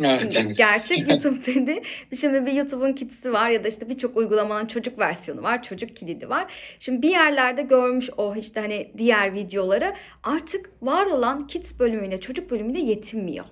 Evet, 0.00 0.32
Şimdi 0.32 0.54
gerçek 0.54 0.98
YouTube 1.10 1.46
dedi. 1.46 1.82
Şimdi 2.20 2.46
bir 2.46 2.52
YouTube'un 2.52 2.92
kitisi 2.92 3.32
var 3.32 3.50
ya 3.50 3.64
da 3.64 3.68
işte 3.68 3.88
birçok 3.88 4.16
uygulamanın 4.16 4.66
çocuk 4.66 4.98
versiyonu 4.98 5.42
var, 5.42 5.62
çocuk 5.62 5.96
kilidi 5.96 6.28
var. 6.28 6.52
Şimdi 6.80 7.02
bir 7.02 7.10
yerlerde 7.10 7.62
görmüş 7.62 8.10
o 8.16 8.34
işte 8.36 8.60
hani 8.60 8.92
diğer 8.98 9.34
videoları 9.34 9.94
artık 10.22 10.70
var 10.82 11.06
olan 11.06 11.46
kids 11.46 11.80
bölümüyle 11.80 12.20
çocuk 12.20 12.50
bölümüyle 12.50 12.80
yetinmiyor. 12.80 13.44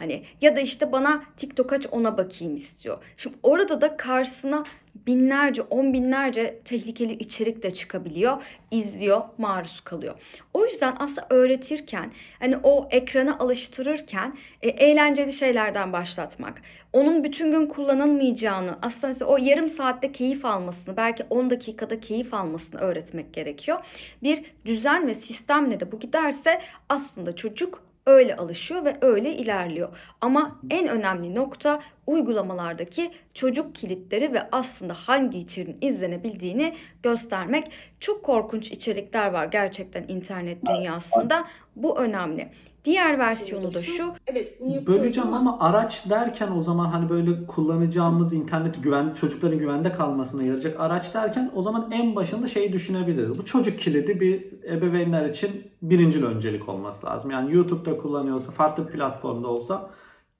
Hani 0.00 0.24
ya 0.40 0.56
da 0.56 0.60
işte 0.60 0.92
bana 0.92 1.22
TikTok 1.36 1.72
aç 1.72 1.86
ona 1.90 2.18
bakayım 2.18 2.54
istiyor. 2.54 2.98
Şimdi 3.16 3.36
orada 3.42 3.80
da 3.80 3.96
karşısına 3.96 4.64
binlerce, 5.06 5.62
on 5.62 5.92
binlerce 5.92 6.60
tehlikeli 6.64 7.12
içerik 7.12 7.62
de 7.62 7.72
çıkabiliyor. 7.72 8.42
izliyor, 8.70 9.20
maruz 9.38 9.80
kalıyor. 9.80 10.14
O 10.54 10.64
yüzden 10.66 10.96
aslında 10.98 11.26
öğretirken, 11.30 12.12
hani 12.38 12.56
o 12.62 12.88
ekrana 12.90 13.38
alıştırırken 13.38 14.38
e, 14.62 14.68
eğlenceli 14.68 15.32
şeylerden 15.32 15.92
başlatmak. 15.92 16.62
Onun 16.92 17.24
bütün 17.24 17.50
gün 17.50 17.66
kullanılmayacağını, 17.66 18.78
aslında 18.82 19.24
o 19.24 19.36
yarım 19.36 19.68
saatte 19.68 20.12
keyif 20.12 20.44
almasını, 20.44 20.96
belki 20.96 21.24
10 21.30 21.50
dakikada 21.50 22.00
keyif 22.00 22.34
almasını 22.34 22.80
öğretmek 22.80 23.34
gerekiyor. 23.34 23.78
Bir 24.22 24.44
düzen 24.64 25.06
ve 25.06 25.14
sistemle 25.14 25.80
de 25.80 25.92
bu 25.92 26.00
giderse 26.00 26.62
aslında 26.88 27.36
çocuk 27.36 27.89
öyle 28.06 28.36
alışıyor 28.36 28.84
ve 28.84 28.96
öyle 29.00 29.34
ilerliyor. 29.36 29.88
Ama 30.20 30.60
en 30.70 30.88
önemli 30.88 31.34
nokta 31.34 31.80
uygulamalardaki 32.06 33.10
çocuk 33.34 33.74
kilitleri 33.74 34.32
ve 34.32 34.48
aslında 34.52 34.94
hangi 34.94 35.38
içeriğin 35.38 35.78
izlenebildiğini 35.80 36.76
göstermek. 37.02 37.72
Çok 38.00 38.22
korkunç 38.22 38.70
içerikler 38.72 39.30
var 39.30 39.46
gerçekten 39.46 40.04
internet 40.08 40.66
dünyasında. 40.66 41.44
Bu 41.76 41.98
önemli. 41.98 42.48
Diğer 42.84 43.18
versiyonu 43.18 43.74
da 43.74 43.82
şu. 43.82 44.12
Evet 44.26 44.60
bunu 44.60 44.86
Böleceğim 44.86 45.34
ama 45.34 45.60
araç 45.60 46.10
derken 46.10 46.50
o 46.50 46.62
zaman 46.62 46.86
hani 46.86 47.10
böyle 47.10 47.46
kullanacağımız 47.46 48.32
internet 48.32 48.82
güven 48.82 49.14
çocukların 49.14 49.58
güvende 49.58 49.92
kalmasına 49.92 50.42
yarayacak 50.42 50.80
araç 50.80 51.14
derken 51.14 51.50
o 51.54 51.62
zaman 51.62 51.90
en 51.92 52.16
başında 52.16 52.46
şeyi 52.46 52.72
düşünebiliriz. 52.72 53.38
Bu 53.38 53.44
çocuk 53.44 53.78
kilidi 53.78 54.20
bir 54.20 54.44
ebeveynler 54.72 55.28
için 55.28 55.50
birincil 55.82 56.24
öncelik 56.24 56.68
olması 56.68 57.06
lazım. 57.06 57.30
Yani 57.30 57.54
YouTube'da 57.54 57.98
kullanıyorsa 57.98 58.50
farklı 58.50 58.88
bir 58.88 58.92
platformda 58.92 59.48
olsa 59.48 59.90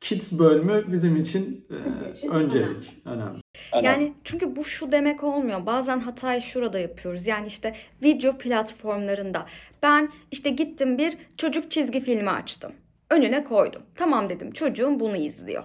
Kids 0.00 0.32
bölümü 0.38 0.84
bizim 0.92 1.16
için 1.16 1.66
e, 1.70 1.74
Bizim 1.74 2.10
için 2.10 2.30
öncelik. 2.30 3.02
Önemli. 3.04 3.39
Aynen. 3.80 4.00
Yani 4.00 4.12
çünkü 4.24 4.56
bu 4.56 4.64
şu 4.64 4.92
demek 4.92 5.24
olmuyor. 5.24 5.66
Bazen 5.66 6.00
hatayı 6.00 6.40
şurada 6.40 6.78
yapıyoruz. 6.78 7.26
Yani 7.26 7.46
işte 7.46 7.74
video 8.02 8.38
platformlarında 8.38 9.46
ben 9.82 10.08
işte 10.30 10.50
gittim 10.50 10.98
bir 10.98 11.16
çocuk 11.36 11.70
çizgi 11.70 12.00
filmi 12.00 12.30
açtım. 12.30 12.72
Önüne 13.10 13.44
koydum. 13.44 13.82
Tamam 13.94 14.28
dedim 14.28 14.50
çocuğum 14.52 15.00
bunu 15.00 15.16
izliyor. 15.16 15.64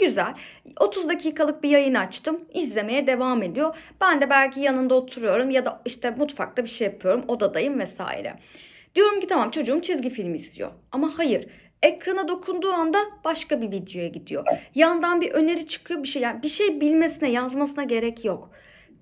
Güzel. 0.00 0.34
30 0.80 1.08
dakikalık 1.08 1.62
bir 1.62 1.68
yayın 1.68 1.94
açtım. 1.94 2.40
İzlemeye 2.54 3.06
devam 3.06 3.42
ediyor. 3.42 3.76
Ben 4.00 4.20
de 4.20 4.30
belki 4.30 4.60
yanında 4.60 4.94
oturuyorum 4.94 5.50
ya 5.50 5.64
da 5.64 5.82
işte 5.84 6.10
mutfakta 6.10 6.64
bir 6.64 6.68
şey 6.68 6.86
yapıyorum. 6.86 7.24
Odadayım 7.28 7.78
vesaire. 7.78 8.34
Diyorum 8.94 9.20
ki 9.20 9.26
tamam 9.26 9.50
çocuğum 9.50 9.82
çizgi 9.82 10.10
film 10.10 10.34
izliyor. 10.34 10.70
Ama 10.92 11.18
hayır. 11.18 11.46
Ekrana 11.82 12.28
dokunduğu 12.28 12.72
anda 12.72 12.98
başka 13.24 13.62
bir 13.62 13.70
videoya 13.70 14.08
gidiyor. 14.08 14.46
Yandan 14.74 15.20
bir 15.20 15.30
öneri 15.30 15.66
çıkıyor 15.66 16.02
bir 16.02 16.08
şey. 16.08 16.22
Yani 16.22 16.42
bir 16.42 16.48
şey 16.48 16.80
bilmesine, 16.80 17.30
yazmasına 17.30 17.84
gerek 17.84 18.24
yok. 18.24 18.50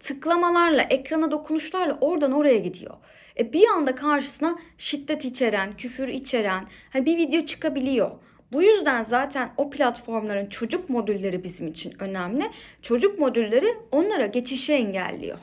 Tıklamalarla, 0.00 0.82
ekrana 0.82 1.30
dokunuşlarla 1.30 1.98
oradan 2.00 2.32
oraya 2.32 2.58
gidiyor. 2.58 2.94
E 3.38 3.52
bir 3.52 3.68
anda 3.68 3.94
karşısına 3.94 4.58
şiddet 4.78 5.24
içeren, 5.24 5.76
küfür 5.76 6.08
içeren 6.08 6.66
hani 6.92 7.06
bir 7.06 7.16
video 7.16 7.44
çıkabiliyor. 7.44 8.10
Bu 8.52 8.62
yüzden 8.62 9.04
zaten 9.04 9.50
o 9.56 9.70
platformların 9.70 10.46
çocuk 10.46 10.90
modülleri 10.90 11.44
bizim 11.44 11.68
için 11.68 11.94
önemli. 11.98 12.50
Çocuk 12.82 13.18
modülleri 13.18 13.74
onlara 13.92 14.26
geçişi 14.26 14.72
engelliyor. 14.72 15.38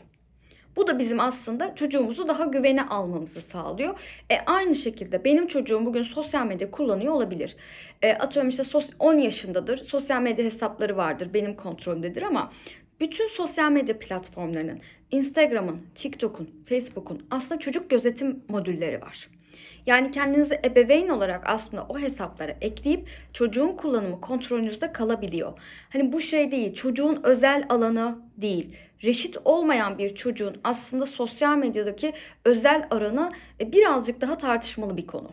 Bu 0.75 0.87
da 0.87 0.99
bizim 0.99 1.19
aslında 1.19 1.75
çocuğumuzu 1.75 2.27
daha 2.27 2.45
güvene 2.45 2.83
almamızı 2.88 3.41
sağlıyor. 3.41 3.99
E, 4.31 4.38
aynı 4.45 4.75
şekilde 4.75 5.23
benim 5.23 5.47
çocuğum 5.47 5.86
bugün 5.86 6.03
sosyal 6.03 6.45
medya 6.45 6.71
kullanıyor 6.71 7.13
olabilir. 7.13 7.55
E, 8.01 8.13
atıyorum 8.13 8.49
işte 8.49 8.63
sos- 8.63 8.93
10 8.99 9.17
yaşındadır. 9.17 9.77
Sosyal 9.77 10.21
medya 10.21 10.45
hesapları 10.45 10.97
vardır. 10.97 11.29
Benim 11.33 11.55
kontrolümdedir 11.55 12.21
ama 12.21 12.51
bütün 12.99 13.27
sosyal 13.27 13.71
medya 13.71 13.99
platformlarının 13.99 14.79
Instagram'ın, 15.12 15.81
TikTok'un, 15.95 16.49
Facebook'un 16.65 17.25
aslında 17.31 17.59
çocuk 17.59 17.89
gözetim 17.89 18.43
modülleri 18.49 19.01
var. 19.01 19.29
Yani 19.86 20.12
kendinizi 20.12 20.60
ebeveyn 20.65 21.10
olarak 21.10 21.50
aslında 21.50 21.86
o 21.89 22.00
hesaplara 22.00 22.56
ekleyip 22.62 23.10
çocuğun 23.34 23.72
kullanımı 23.76 24.22
kontrolünüzde 24.22 24.93
kalabiliyor. 24.93 25.54
Hani 25.89 26.13
bu 26.13 26.22
şey 26.22 26.52
değil, 26.52 26.74
çocuğun 26.74 27.19
özel 27.24 27.65
alanı 27.69 28.19
değil. 28.38 28.76
Reşit 29.04 29.38
olmayan 29.46 29.98
bir 29.98 30.15
çocuğun 30.15 30.58
aslında 30.63 31.06
sosyal 31.06 31.58
medyadaki 31.58 32.13
özel 32.46 32.88
alanı 32.91 33.32
e, 33.62 33.72
birazcık 33.72 34.22
daha 34.22 34.38
tartışmalı 34.38 34.98
bir 34.98 35.08
konu. 35.08 35.30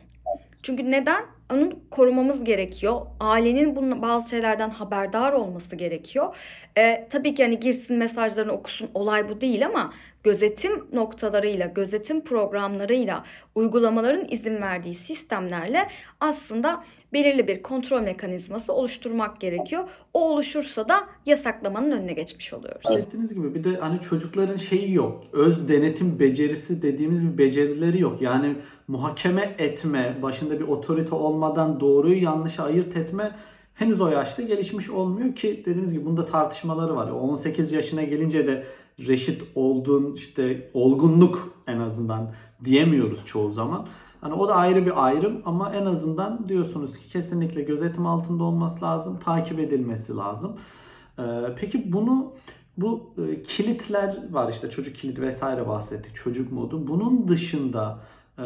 Çünkü 0.63 0.91
neden? 0.91 1.25
Onu 1.53 1.73
korumamız 1.91 2.45
gerekiyor. 2.45 3.01
Ailenin 3.21 3.77
bunun 3.77 4.03
bazı 4.03 4.31
şeylerden 4.31 4.71
haberdar 4.71 5.33
olması 5.33 5.77
gerekiyor. 5.77 6.37
E, 6.79 7.09
tabii 7.11 7.35
ki 7.35 7.43
hani 7.43 7.61
girsin 7.61 7.97
mesajlarını 7.97 8.53
okusun 8.53 8.91
olay 8.95 9.29
bu 9.29 9.41
değil 9.41 9.67
ama 9.67 9.93
gözetim 10.22 10.85
noktalarıyla, 10.92 11.66
gözetim 11.66 12.24
programlarıyla, 12.24 13.24
uygulamaların 13.54 14.26
izin 14.30 14.61
verdiği 14.61 14.94
sistemlerle 14.94 15.88
aslında 16.20 16.85
belirli 17.12 17.48
bir 17.48 17.62
kontrol 17.62 18.00
mekanizması 18.00 18.72
oluşturmak 18.72 19.40
gerekiyor. 19.40 19.85
O 20.14 20.33
oluşursa 20.33 20.88
da 20.88 21.09
yasaklamanın 21.26 21.90
önüne 21.90 22.12
geçmiş 22.12 22.52
oluyoruz. 22.52 22.85
Bahsettiğiniz 22.85 23.35
gibi 23.35 23.54
bir 23.54 23.64
de 23.64 23.76
hani 23.76 24.00
çocukların 24.00 24.56
şeyi 24.56 24.94
yok. 24.94 25.22
Öz 25.33 25.68
denetim 25.68 26.20
becerisi 26.20 26.83
dediğimiz 26.83 27.24
bir 27.24 27.38
becerileri 27.38 28.00
yok. 28.00 28.22
Yani 28.22 28.56
muhakeme 28.88 29.54
etme, 29.59 30.18
başında 30.22 30.61
bir 30.61 30.68
otorite 30.68 31.14
olmadan 31.14 31.80
doğruyu 31.80 32.22
yanlışı 32.22 32.62
ayırt 32.62 32.96
etme 32.96 33.33
henüz 33.81 34.01
o 34.01 34.09
yaşta 34.09 34.43
gelişmiş 34.43 34.90
olmuyor 34.90 35.35
ki 35.35 35.62
dediğiniz 35.66 35.93
gibi 35.93 36.05
bunda 36.05 36.27
tartışmaları 36.27 36.97
var. 36.97 37.11
18 37.11 37.73
yaşına 37.73 38.03
gelince 38.03 38.47
de 38.47 38.64
reşit 38.99 39.43
olduğun 39.55 40.14
işte 40.14 40.71
olgunluk 40.75 41.55
en 41.66 41.79
azından 41.79 42.31
diyemiyoruz 42.64 43.27
çoğu 43.27 43.53
zaman. 43.53 43.87
Hani 44.21 44.35
o 44.35 44.49
da 44.49 44.55
ayrı 44.55 44.87
bir 44.87 45.05
ayrım 45.07 45.43
ama 45.45 45.75
en 45.75 45.87
azından 45.87 46.49
diyorsunuz 46.49 46.99
ki 46.99 47.09
kesinlikle 47.09 47.62
gözetim 47.62 48.07
altında 48.07 48.45
olması 48.45 48.85
lazım, 48.85 49.19
takip 49.25 49.59
edilmesi 49.59 50.16
lazım. 50.16 50.57
Ee, 51.19 51.23
peki 51.57 51.93
bunu 51.93 52.33
bu 52.77 53.14
e, 53.19 53.43
kilitler 53.43 54.16
var 54.31 54.53
işte 54.53 54.71
çocuk 54.71 54.97
kilidi 54.97 55.23
vesaire 55.23 55.69
bahsettik 55.69 56.14
çocuk 56.14 56.53
modu. 56.53 56.87
Bunun 56.87 57.29
dışında 57.29 57.99
e, 58.38 58.45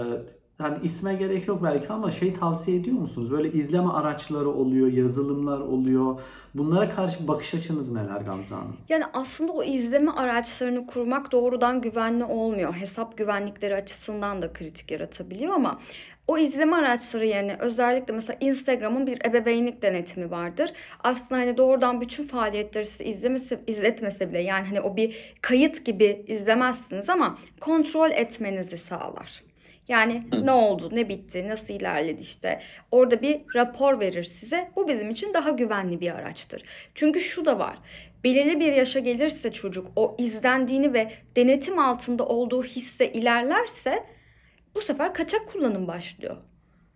hani 0.65 0.79
isme 0.85 1.15
gerek 1.15 1.49
yok 1.49 1.63
belki 1.63 1.89
ama 1.89 2.11
şey 2.11 2.35
tavsiye 2.35 2.77
ediyor 2.77 2.97
musunuz? 2.97 3.31
Böyle 3.31 3.53
izleme 3.53 3.89
araçları 3.93 4.49
oluyor, 4.49 4.93
yazılımlar 4.93 5.61
oluyor. 5.61 6.21
Bunlara 6.55 6.89
karşı 6.89 7.29
bakış 7.29 7.55
açınız 7.55 7.93
neler 7.93 8.21
Gamze 8.21 8.55
Hanım? 8.55 8.77
Yani 8.89 9.05
aslında 9.13 9.53
o 9.53 9.63
izleme 9.63 10.11
araçlarını 10.11 10.87
kurmak 10.87 11.33
doğrudan 11.33 11.81
güvenli 11.81 12.25
olmuyor. 12.25 12.75
Hesap 12.75 13.19
güvenlikleri 13.19 13.75
açısından 13.75 14.43
da 14.43 14.53
kritik 14.53 14.91
yaratabiliyor 14.91 15.55
ama 15.55 15.79
o 16.29 16.39
izleme 16.39 16.77
araçları 16.77 17.27
yerine 17.27 17.57
özellikle 17.61 18.15
mesela 18.15 18.37
Instagram'ın 18.41 19.07
bir 19.07 19.25
ebeveynlik 19.27 19.83
denetimi 19.83 20.31
vardır. 20.31 20.73
Aslında 21.05 21.41
hani 21.41 21.57
doğrudan 21.57 22.01
bütün 22.01 22.27
faaliyetleri 22.27 22.87
size 22.87 23.05
izlemesi, 23.05 23.61
izletmese 23.67 24.29
bile 24.29 24.43
yani 24.43 24.67
hani 24.67 24.81
o 24.81 24.97
bir 24.97 25.35
kayıt 25.41 25.85
gibi 25.85 26.25
izlemezsiniz 26.29 27.11
ama 27.11 27.39
kontrol 27.61 28.11
etmenizi 28.11 28.79
sağlar. 28.79 29.43
Yani 29.89 30.23
ne 30.43 30.53
oldu, 30.53 30.91
ne 30.93 31.09
bitti, 31.09 31.49
nasıl 31.49 31.75
ilerledi 31.75 32.21
işte. 32.21 32.61
Orada 32.91 33.23
bir 33.23 33.41
rapor 33.55 34.01
verir 34.01 34.25
size. 34.25 34.71
Bu 34.77 34.89
bizim 34.89 35.11
için 35.11 35.35
daha 35.35 35.51
güvenli 35.51 36.01
bir 36.01 36.11
araçtır. 36.11 36.63
Çünkü 36.95 37.21
şu 37.21 37.45
da 37.45 37.59
var. 37.59 37.79
Belirli 38.25 38.61
bir 38.61 38.73
yaşa 38.73 39.01
gelirse 39.01 39.53
çocuk 39.53 39.93
o 39.97 40.17
izlendiğini 40.19 40.93
ve 40.95 41.13
denetim 41.37 41.79
altında 41.79 42.27
olduğu 42.27 42.65
hisse 42.65 43.13
ilerlerse 43.13 44.07
bu 44.75 44.81
sefer 44.81 45.15
kaçak 45.15 45.49
kullanım 45.49 45.87
başlıyor. 45.89 46.37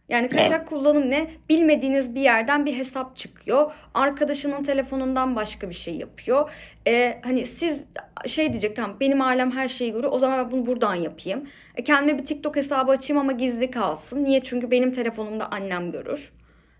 Yani 0.08 0.28
kaçak 0.28 0.68
kullanım 0.68 1.10
ne? 1.10 1.30
Bilmediğiniz 1.48 2.14
bir 2.14 2.20
yerden 2.20 2.66
bir 2.66 2.76
hesap 2.76 3.16
çıkıyor. 3.16 3.72
Arkadaşının 3.94 4.62
telefonundan 4.62 5.36
başka 5.36 5.68
bir 5.68 5.74
şey 5.74 5.94
yapıyor. 5.94 6.50
Ee, 6.86 7.20
hani 7.24 7.46
siz 7.46 7.84
şey 8.26 8.50
diyecek 8.50 8.76
tamam 8.76 8.96
benim 9.00 9.20
ailem 9.20 9.50
her 9.50 9.68
şeyi 9.68 9.92
görüyor. 9.92 10.12
O 10.12 10.18
zaman 10.18 10.38
ben 10.38 10.52
bunu 10.52 10.66
buradan 10.66 10.94
yapayım. 10.94 11.48
E, 11.76 11.84
kendime 11.84 12.18
bir 12.18 12.26
TikTok 12.26 12.56
hesabı 12.56 12.90
açayım 12.90 13.20
ama 13.20 13.32
gizli 13.32 13.70
kalsın. 13.70 14.24
Niye? 14.24 14.40
Çünkü 14.40 14.70
benim 14.70 14.92
telefonumda 14.92 15.50
annem 15.52 15.92
görür. 15.92 16.32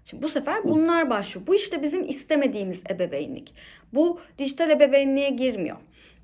Şimdi 0.05 0.23
bu 0.23 0.29
sefer 0.29 0.65
bunlar 0.65 1.11
başlıyor. 1.11 1.47
Bu 1.47 1.55
işte 1.55 1.83
bizim 1.83 2.09
istemediğimiz 2.09 2.83
ebeveynlik. 2.91 3.55
Bu 3.93 4.21
dijital 4.39 4.71
ebeveynliğe 4.71 5.31
girmiyor. 5.31 5.77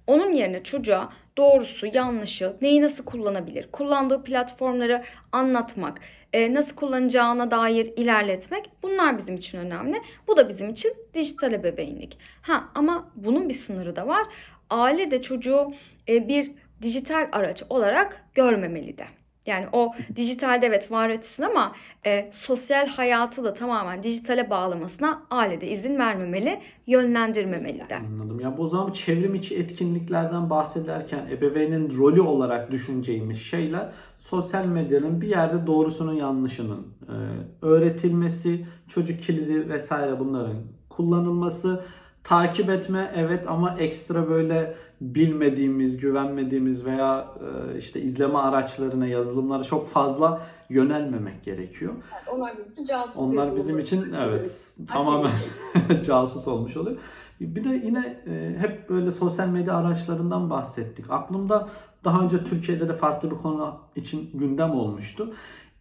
Onun 0.07 0.33
yerine 0.33 0.62
çocuğa 0.62 1.12
doğrusu, 1.37 1.87
yanlışı, 1.95 2.53
neyi 2.62 2.83
nasıl 2.83 3.05
kullanabilir, 3.05 3.69
kullandığı 3.73 4.25
platformları 4.25 5.03
anlatmak, 5.33 6.01
nasıl 6.35 6.77
kullanacağına 6.77 7.51
dair 7.51 7.92
ilerletmek 7.97 8.70
bunlar 8.83 9.18
bizim 9.18 9.37
için 9.37 9.59
önemli. 9.59 10.03
Bu 10.29 10.37
da 10.37 10.49
bizim 10.49 10.68
için 10.68 10.94
dijital 11.14 11.53
ebeveynlik. 11.53 12.18
Ha 12.42 12.68
ama 12.75 13.11
bunun 13.14 13.49
bir 13.49 13.55
sınırı 13.55 13.97
da 13.97 14.07
var. 14.07 14.27
Aile 14.70 15.11
de 15.11 15.23
çocuğu 15.23 15.73
e, 16.09 16.29
bir 16.29 16.51
dijital 16.83 17.29
araç 17.33 17.62
olarak 17.68 18.25
görmemeli 18.35 18.99
de. 18.99 19.07
Yani 19.46 19.66
o 19.72 19.92
dijitalde 20.16 20.66
evet 20.66 20.90
var 20.90 21.11
etsin 21.11 21.42
ama 21.42 21.72
e, 22.07 22.30
sosyal 22.33 22.87
hayatı 22.88 23.44
da 23.44 23.52
tamamen 23.52 24.02
dijitale 24.02 24.50
bağlamasına 24.50 25.22
ailede 25.30 25.68
izin 25.68 25.98
vermemeli, 25.98 26.61
yönlendirmemeli 26.87 27.88
de. 27.88 27.96
Anladım. 27.96 28.40
Ya 28.40 28.54
o 28.59 28.68
zaman 28.68 28.92
çevrim 28.92 29.35
içi 29.35 29.59
etkinliklerden 29.59 30.50
bahsederken 30.50 31.26
ebeveynin 31.30 31.98
rolü 31.98 32.20
olarak 32.20 32.70
düşüneceğimiz 32.70 33.42
şeyler 33.42 33.92
sosyal 34.16 34.66
medyanın 34.66 35.20
bir 35.20 35.28
yerde 35.28 35.66
doğrusunun 35.66 36.14
yanlışının 36.14 36.87
e, 37.02 37.14
öğretilmesi, 37.62 38.66
çocuk 38.88 39.20
kilidi 39.20 39.68
vesaire 39.68 40.20
bunların 40.20 40.57
kullanılması, 40.88 41.85
takip 42.24 42.70
etme 42.70 43.12
evet 43.16 43.44
ama 43.48 43.76
ekstra 43.78 44.28
böyle 44.28 44.76
bilmediğimiz, 45.00 45.96
güvenmediğimiz 45.96 46.84
veya 46.84 47.28
e, 47.40 47.78
işte 47.78 48.00
izleme 48.00 48.38
araçlarına, 48.38 49.06
yazılımlara 49.06 49.62
çok 49.62 49.90
fazla 49.90 50.40
yönelmemek 50.70 51.44
gerekiyor. 51.44 51.92
Onlar 52.32 52.52
bizim 52.58 52.72
için 52.72 52.84
casus 52.84 53.16
Onlar 53.16 53.56
bizim 53.56 53.78
için 53.78 54.12
evet 54.12 54.50
tamamen 54.88 55.32
casus 56.06 56.48
olmuş 56.48 56.76
oluyor. 56.76 56.96
Bir 57.40 57.64
de 57.64 57.68
yine 57.68 58.22
e, 58.26 58.56
hep 58.58 58.88
böyle 58.90 59.10
sosyal 59.10 59.48
medya 59.48 59.76
araçlarından 59.76 60.50
bahsettik. 60.50 61.10
Aklımda 61.10 61.68
daha 62.04 62.20
önce 62.20 62.44
Türkiye'de 62.44 62.88
de 62.88 62.92
farklı 62.92 63.30
bir 63.30 63.37
konu 63.37 63.76
için 63.96 64.30
gündem 64.34 64.70
olmuştu. 64.70 65.34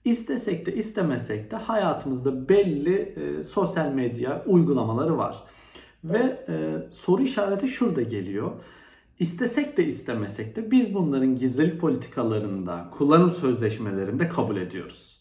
İstesek 0.06 0.66
de 0.66 0.76
istemesek 0.76 1.52
de 1.52 1.56
hayatımızda 1.56 2.50
belli 2.50 2.96
e, 2.96 3.44
sosyal 3.44 3.92
medya 3.92 4.44
uygulamaları 4.46 5.18
var. 5.18 5.44
Ve 6.04 6.46
e, 6.50 6.88
soru 6.92 7.24
işareti 7.24 7.68
şurada 7.68 8.02
geliyor. 8.02 8.52
İstesek 9.20 9.78
de 9.78 9.86
istemesek 9.86 10.56
de 10.56 10.72
biz 10.72 10.94
bunların 10.94 11.36
gizlilik 11.36 11.82
politikalarında, 11.82 12.90
kullanım 12.92 13.32
sözleşmelerinde 13.32 14.30
kabul 14.30 14.58
ediyoruz. 14.58 15.13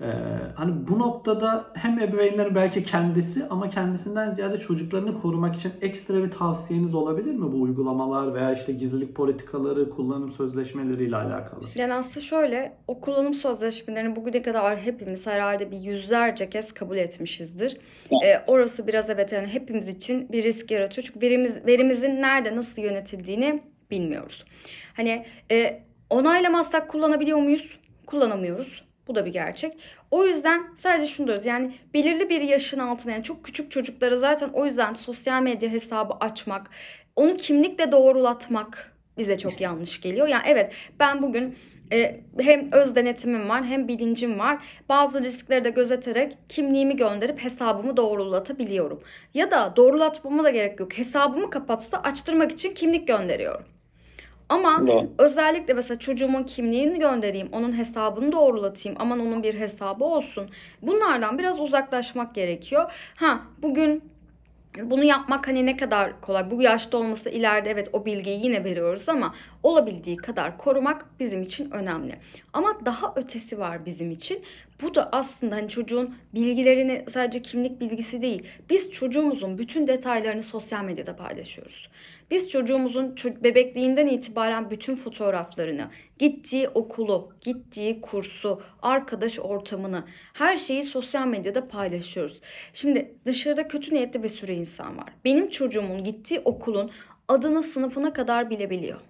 Ee, 0.00 0.06
hani 0.54 0.88
bu 0.88 0.98
noktada 0.98 1.64
hem 1.74 1.98
ebeveynlerin 1.98 2.54
belki 2.54 2.84
kendisi 2.84 3.46
ama 3.50 3.70
kendisinden 3.70 4.30
ziyade 4.30 4.58
çocuklarını 4.58 5.20
korumak 5.20 5.56
için 5.56 5.72
ekstra 5.80 6.22
bir 6.22 6.30
tavsiyeniz 6.30 6.94
olabilir 6.94 7.34
mi 7.34 7.52
bu 7.52 7.62
uygulamalar 7.62 8.34
veya 8.34 8.52
işte 8.52 8.72
gizlilik 8.72 9.14
politikaları, 9.14 9.90
kullanım 9.90 10.30
sözleşmeleriyle 10.30 11.16
alakalı? 11.16 11.68
Yani 11.74 11.94
aslında 11.94 12.20
şöyle 12.20 12.76
o 12.86 13.00
kullanım 13.00 13.34
sözleşmelerini 13.34 14.16
bugüne 14.16 14.42
kadar 14.42 14.78
hepimiz 14.78 15.26
herhalde 15.26 15.70
bir 15.70 15.80
yüzlerce 15.80 16.50
kez 16.50 16.72
kabul 16.72 16.96
etmişizdir. 16.96 17.78
Ee, 18.24 18.40
orası 18.46 18.86
biraz 18.86 19.10
evet 19.10 19.32
yani 19.32 19.46
hepimiz 19.46 19.88
için 19.88 20.28
bir 20.32 20.44
risk 20.44 20.70
yaratıyor. 20.70 21.06
Çünkü 21.06 21.20
verimiz, 21.26 21.66
verimizin 21.66 22.22
nerede 22.22 22.56
nasıl 22.56 22.82
yönetildiğini 22.82 23.62
bilmiyoruz. 23.90 24.44
Hani 24.94 25.26
e, 25.50 25.82
onaylamazsak 26.10 26.88
kullanabiliyor 26.88 27.38
muyuz? 27.38 27.78
Kullanamıyoruz. 28.06 28.87
Bu 29.08 29.14
da 29.14 29.26
bir 29.26 29.32
gerçek. 29.32 29.78
O 30.10 30.26
yüzden 30.26 30.74
sadece 30.76 31.06
şunu 31.12 31.26
diyoruz 31.26 31.46
yani 31.46 31.74
belirli 31.94 32.28
bir 32.28 32.40
yaşın 32.40 32.78
altına 32.78 33.12
yani 33.12 33.24
çok 33.24 33.44
küçük 33.44 33.70
çocuklara 33.70 34.16
zaten 34.16 34.48
o 34.48 34.66
yüzden 34.66 34.94
sosyal 34.94 35.42
medya 35.42 35.70
hesabı 35.70 36.14
açmak, 36.20 36.70
onu 37.16 37.36
kimlikle 37.36 37.92
doğrulatmak 37.92 38.92
bize 39.18 39.38
çok 39.38 39.60
yanlış 39.60 40.00
geliyor. 40.00 40.28
Yani 40.28 40.42
evet 40.46 40.72
ben 41.00 41.22
bugün 41.22 41.54
e, 41.92 42.20
hem 42.40 42.72
öz 42.72 42.94
denetimim 42.94 43.48
var 43.48 43.64
hem 43.64 43.88
bilincim 43.88 44.38
var. 44.38 44.58
Bazı 44.88 45.22
riskleri 45.22 45.64
de 45.64 45.70
gözeterek 45.70 46.38
kimliğimi 46.48 46.96
gönderip 46.96 47.44
hesabımı 47.44 47.96
doğrulatabiliyorum. 47.96 49.02
Ya 49.34 49.50
da 49.50 49.76
doğrulatmama 49.76 50.44
da 50.44 50.50
gerek 50.50 50.80
yok. 50.80 50.98
Hesabımı 50.98 51.50
kapatsa 51.50 51.98
açtırmak 51.98 52.52
için 52.52 52.74
kimlik 52.74 53.08
gönderiyorum. 53.08 53.77
Ama 54.48 54.86
Doğru. 54.86 55.10
özellikle 55.18 55.74
mesela 55.74 55.98
çocuğumun 55.98 56.42
kimliğini 56.42 56.98
göndereyim, 56.98 57.48
onun 57.52 57.78
hesabını 57.78 58.32
doğrulatayım, 58.32 58.98
aman 59.00 59.20
onun 59.20 59.42
bir 59.42 59.54
hesabı 59.54 60.04
olsun. 60.04 60.50
Bunlardan 60.82 61.38
biraz 61.38 61.60
uzaklaşmak 61.60 62.34
gerekiyor. 62.34 62.92
Ha 63.16 63.40
bugün 63.62 64.02
bunu 64.82 65.04
yapmak 65.04 65.48
hani 65.48 65.66
ne 65.66 65.76
kadar 65.76 66.20
kolay. 66.20 66.50
Bu 66.50 66.62
yaşta 66.62 66.98
olması 66.98 67.30
ileride 67.30 67.70
evet 67.70 67.88
o 67.92 68.04
bilgiyi 68.04 68.44
yine 68.44 68.64
veriyoruz 68.64 69.08
ama 69.08 69.34
olabildiği 69.62 70.16
kadar 70.16 70.58
korumak 70.58 71.06
bizim 71.20 71.42
için 71.42 71.70
önemli. 71.70 72.18
Ama 72.52 72.78
daha 72.84 73.12
ötesi 73.16 73.58
var 73.58 73.86
bizim 73.86 74.10
için. 74.10 74.42
Bu 74.82 74.94
da 74.94 75.08
aslında 75.12 75.56
hani 75.56 75.68
çocuğun 75.68 76.14
bilgilerini 76.34 77.04
sadece 77.08 77.42
kimlik 77.42 77.80
bilgisi 77.80 78.22
değil. 78.22 78.42
Biz 78.70 78.92
çocuğumuzun 78.92 79.58
bütün 79.58 79.86
detaylarını 79.86 80.42
sosyal 80.42 80.84
medyada 80.84 81.16
paylaşıyoruz. 81.16 81.88
Biz 82.30 82.48
çocuğumuzun 82.50 83.14
ço- 83.14 83.44
bebekliğinden 83.44 84.06
itibaren 84.06 84.70
bütün 84.70 84.96
fotoğraflarını, 84.96 85.90
gittiği 86.18 86.68
okulu, 86.68 87.32
gittiği 87.40 88.00
kursu, 88.00 88.62
arkadaş 88.82 89.38
ortamını, 89.38 90.04
her 90.34 90.56
şeyi 90.56 90.82
sosyal 90.82 91.26
medyada 91.26 91.68
paylaşıyoruz. 91.68 92.40
Şimdi 92.72 93.14
dışarıda 93.24 93.68
kötü 93.68 93.94
niyetli 93.94 94.22
bir 94.22 94.28
sürü 94.28 94.52
insan 94.52 94.98
var. 94.98 95.12
Benim 95.24 95.50
çocuğumun 95.50 96.04
gittiği 96.04 96.40
okulun 96.40 96.90
adını, 97.28 97.62
sınıfına 97.62 98.12
kadar 98.12 98.50
bilebiliyor. 98.50 99.00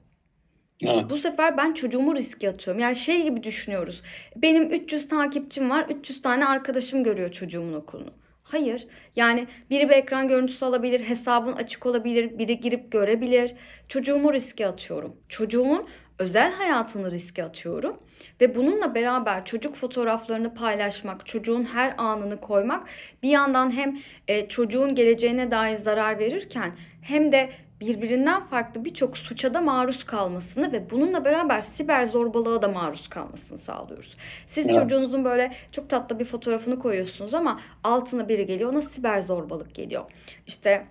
Bu 1.10 1.16
sefer 1.16 1.56
ben 1.56 1.72
çocuğumu 1.72 2.14
riske 2.14 2.48
atıyorum. 2.48 2.82
Yani 2.82 2.96
şey 2.96 3.22
gibi 3.22 3.42
düşünüyoruz. 3.42 4.02
Benim 4.36 4.72
300 4.72 5.08
takipçim 5.08 5.70
var, 5.70 5.86
300 5.88 6.22
tane 6.22 6.46
arkadaşım 6.46 7.04
görüyor 7.04 7.28
çocuğumun 7.28 7.74
okulunu. 7.74 8.10
Hayır. 8.42 8.86
Yani 9.16 9.46
biri 9.70 9.88
bir 9.88 9.94
ekran 9.94 10.28
görüntüsü 10.28 10.64
alabilir, 10.64 11.00
hesabın 11.00 11.52
açık 11.52 11.86
olabilir, 11.86 12.38
biri 12.38 12.60
girip 12.60 12.92
görebilir. 12.92 13.54
Çocuğumu 13.88 14.32
riske 14.32 14.66
atıyorum. 14.66 15.16
Çocuğumun 15.28 15.88
özel 16.18 16.52
hayatını 16.52 17.10
riske 17.10 17.44
atıyorum. 17.44 17.96
Ve 18.40 18.54
bununla 18.54 18.94
beraber 18.94 19.44
çocuk 19.44 19.74
fotoğraflarını 19.74 20.54
paylaşmak, 20.54 21.26
çocuğun 21.26 21.64
her 21.64 21.94
anını 21.98 22.40
koymak 22.40 22.88
bir 23.22 23.28
yandan 23.28 23.76
hem 23.76 23.98
e, 24.28 24.48
çocuğun 24.48 24.94
geleceğine 24.94 25.50
dair 25.50 25.76
zarar 25.76 26.18
verirken 26.18 26.72
hem 27.02 27.32
de 27.32 27.50
birbirinden 27.80 28.46
farklı 28.46 28.84
birçok 28.84 29.18
suça 29.18 29.54
da 29.54 29.60
maruz 29.60 30.04
kalmasını 30.04 30.72
ve 30.72 30.90
bununla 30.90 31.24
beraber 31.24 31.60
siber 31.60 32.06
zorbalığa 32.06 32.62
da 32.62 32.68
maruz 32.68 33.08
kalmasını 33.08 33.58
sağlıyoruz. 33.58 34.16
Siz 34.46 34.66
Evet. 34.66 34.76
çocuğunuzun 34.76 35.24
böyle 35.24 35.52
çok 35.72 35.90
tatlı 35.90 36.18
bir 36.18 36.24
fotoğrafını 36.24 36.78
koyuyorsunuz 36.78 37.34
ama 37.34 37.60
altına 37.84 38.28
biri 38.28 38.46
geliyor 38.46 38.72
ona 38.72 38.82
siber 38.82 39.20
zorbalık 39.20 39.74
geliyor. 39.74 40.04
İşte 40.46 40.86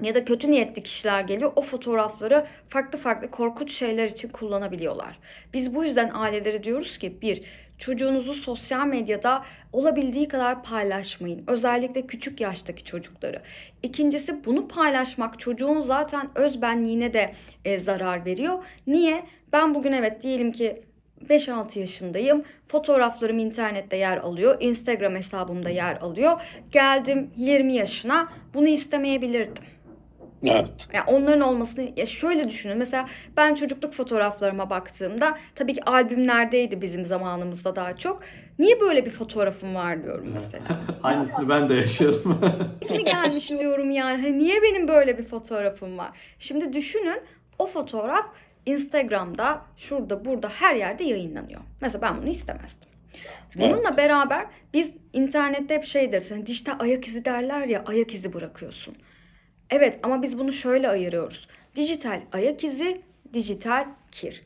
ya 0.00 0.14
da 0.14 0.24
kötü 0.24 0.50
niyetli 0.50 0.82
kişiler 0.82 1.20
geliyor 1.20 1.52
o 1.56 1.62
fotoğrafları 1.62 2.46
farklı 2.68 2.98
farklı 2.98 3.30
korkunç 3.30 3.72
şeyler 3.72 4.08
için 4.08 4.28
kullanabiliyorlar. 4.28 5.18
Biz 5.52 5.74
bu 5.74 5.84
yüzden 5.84 6.10
ailelere 6.14 6.64
diyoruz 6.64 6.98
ki 6.98 7.20
bir 7.22 7.42
çocuğunuzu 7.78 8.34
sosyal 8.34 8.86
medyada 8.86 9.44
olabildiği 9.72 10.28
kadar 10.28 10.62
paylaşmayın. 10.62 11.44
Özellikle 11.46 12.06
küçük 12.06 12.40
yaştaki 12.40 12.84
çocukları. 12.84 13.42
İkincisi 13.82 14.44
bunu 14.44 14.68
paylaşmak 14.68 15.38
çocuğun 15.38 15.80
zaten 15.80 16.28
özbenliğine 16.34 17.12
de 17.12 17.32
e, 17.64 17.78
zarar 17.78 18.24
veriyor. 18.24 18.64
Niye? 18.86 19.24
Ben 19.52 19.74
bugün 19.74 19.92
evet 19.92 20.22
diyelim 20.22 20.52
ki 20.52 20.82
5-6 21.28 21.78
yaşındayım. 21.78 22.44
Fotoğraflarım 22.68 23.38
internette 23.38 23.96
yer 23.96 24.16
alıyor. 24.16 24.56
Instagram 24.60 25.14
hesabımda 25.14 25.70
yer 25.70 25.96
alıyor. 25.96 26.40
Geldim 26.72 27.30
20 27.36 27.74
yaşına 27.74 28.28
bunu 28.54 28.68
istemeyebilirdim. 28.68 29.64
Evet. 30.46 30.88
Yani 30.92 31.04
onların 31.06 31.40
olmasını 31.40 31.92
ya 31.96 32.06
şöyle 32.06 32.48
düşünün. 32.48 32.78
Mesela 32.78 33.08
ben 33.36 33.54
çocukluk 33.54 33.92
fotoğraflarıma 33.92 34.70
baktığımda 34.70 35.38
tabii 35.54 35.74
ki 35.74 35.84
albümlerdeydi 35.84 36.82
bizim 36.82 37.04
zamanımızda 37.04 37.76
daha 37.76 37.96
çok. 37.96 38.22
Niye 38.58 38.80
böyle 38.80 39.06
bir 39.06 39.10
fotoğrafım 39.10 39.74
var 39.74 40.02
diyorum 40.02 40.30
mesela. 40.34 40.64
Aynısını 41.02 41.48
ben 41.48 41.68
de 41.68 41.74
yaşıyorum. 41.74 42.40
Kimi 42.88 43.04
gelmiş 43.04 43.50
diyorum 43.50 43.90
yani. 43.90 44.22
Hani 44.22 44.38
niye 44.38 44.62
benim 44.62 44.88
böyle 44.88 45.18
bir 45.18 45.24
fotoğrafım 45.24 45.98
var? 45.98 46.10
Şimdi 46.38 46.72
düşünün 46.72 47.20
o 47.58 47.66
fotoğraf 47.66 48.26
Instagram'da 48.66 49.62
şurada 49.76 50.24
burada 50.24 50.48
her 50.48 50.74
yerde 50.74 51.04
yayınlanıyor. 51.04 51.60
Mesela 51.80 52.02
ben 52.02 52.22
bunu 52.22 52.28
istemezdim. 52.28 52.88
Bununla 53.56 53.96
beraber 53.96 54.46
biz 54.74 54.94
internette 55.12 55.74
hep 55.74 55.84
şeydir, 55.84 56.20
sen 56.20 56.46
dijital 56.46 56.74
ayak 56.78 57.06
izi 57.06 57.24
derler 57.24 57.66
ya, 57.66 57.84
ayak 57.86 58.14
izi 58.14 58.32
bırakıyorsun. 58.32 58.96
Evet 59.70 59.98
ama 60.02 60.22
biz 60.22 60.38
bunu 60.38 60.52
şöyle 60.52 60.88
ayırıyoruz. 60.88 61.48
Dijital 61.76 62.20
ayak 62.32 62.64
izi, 62.64 63.00
dijital 63.32 63.86
kir. 64.12 64.42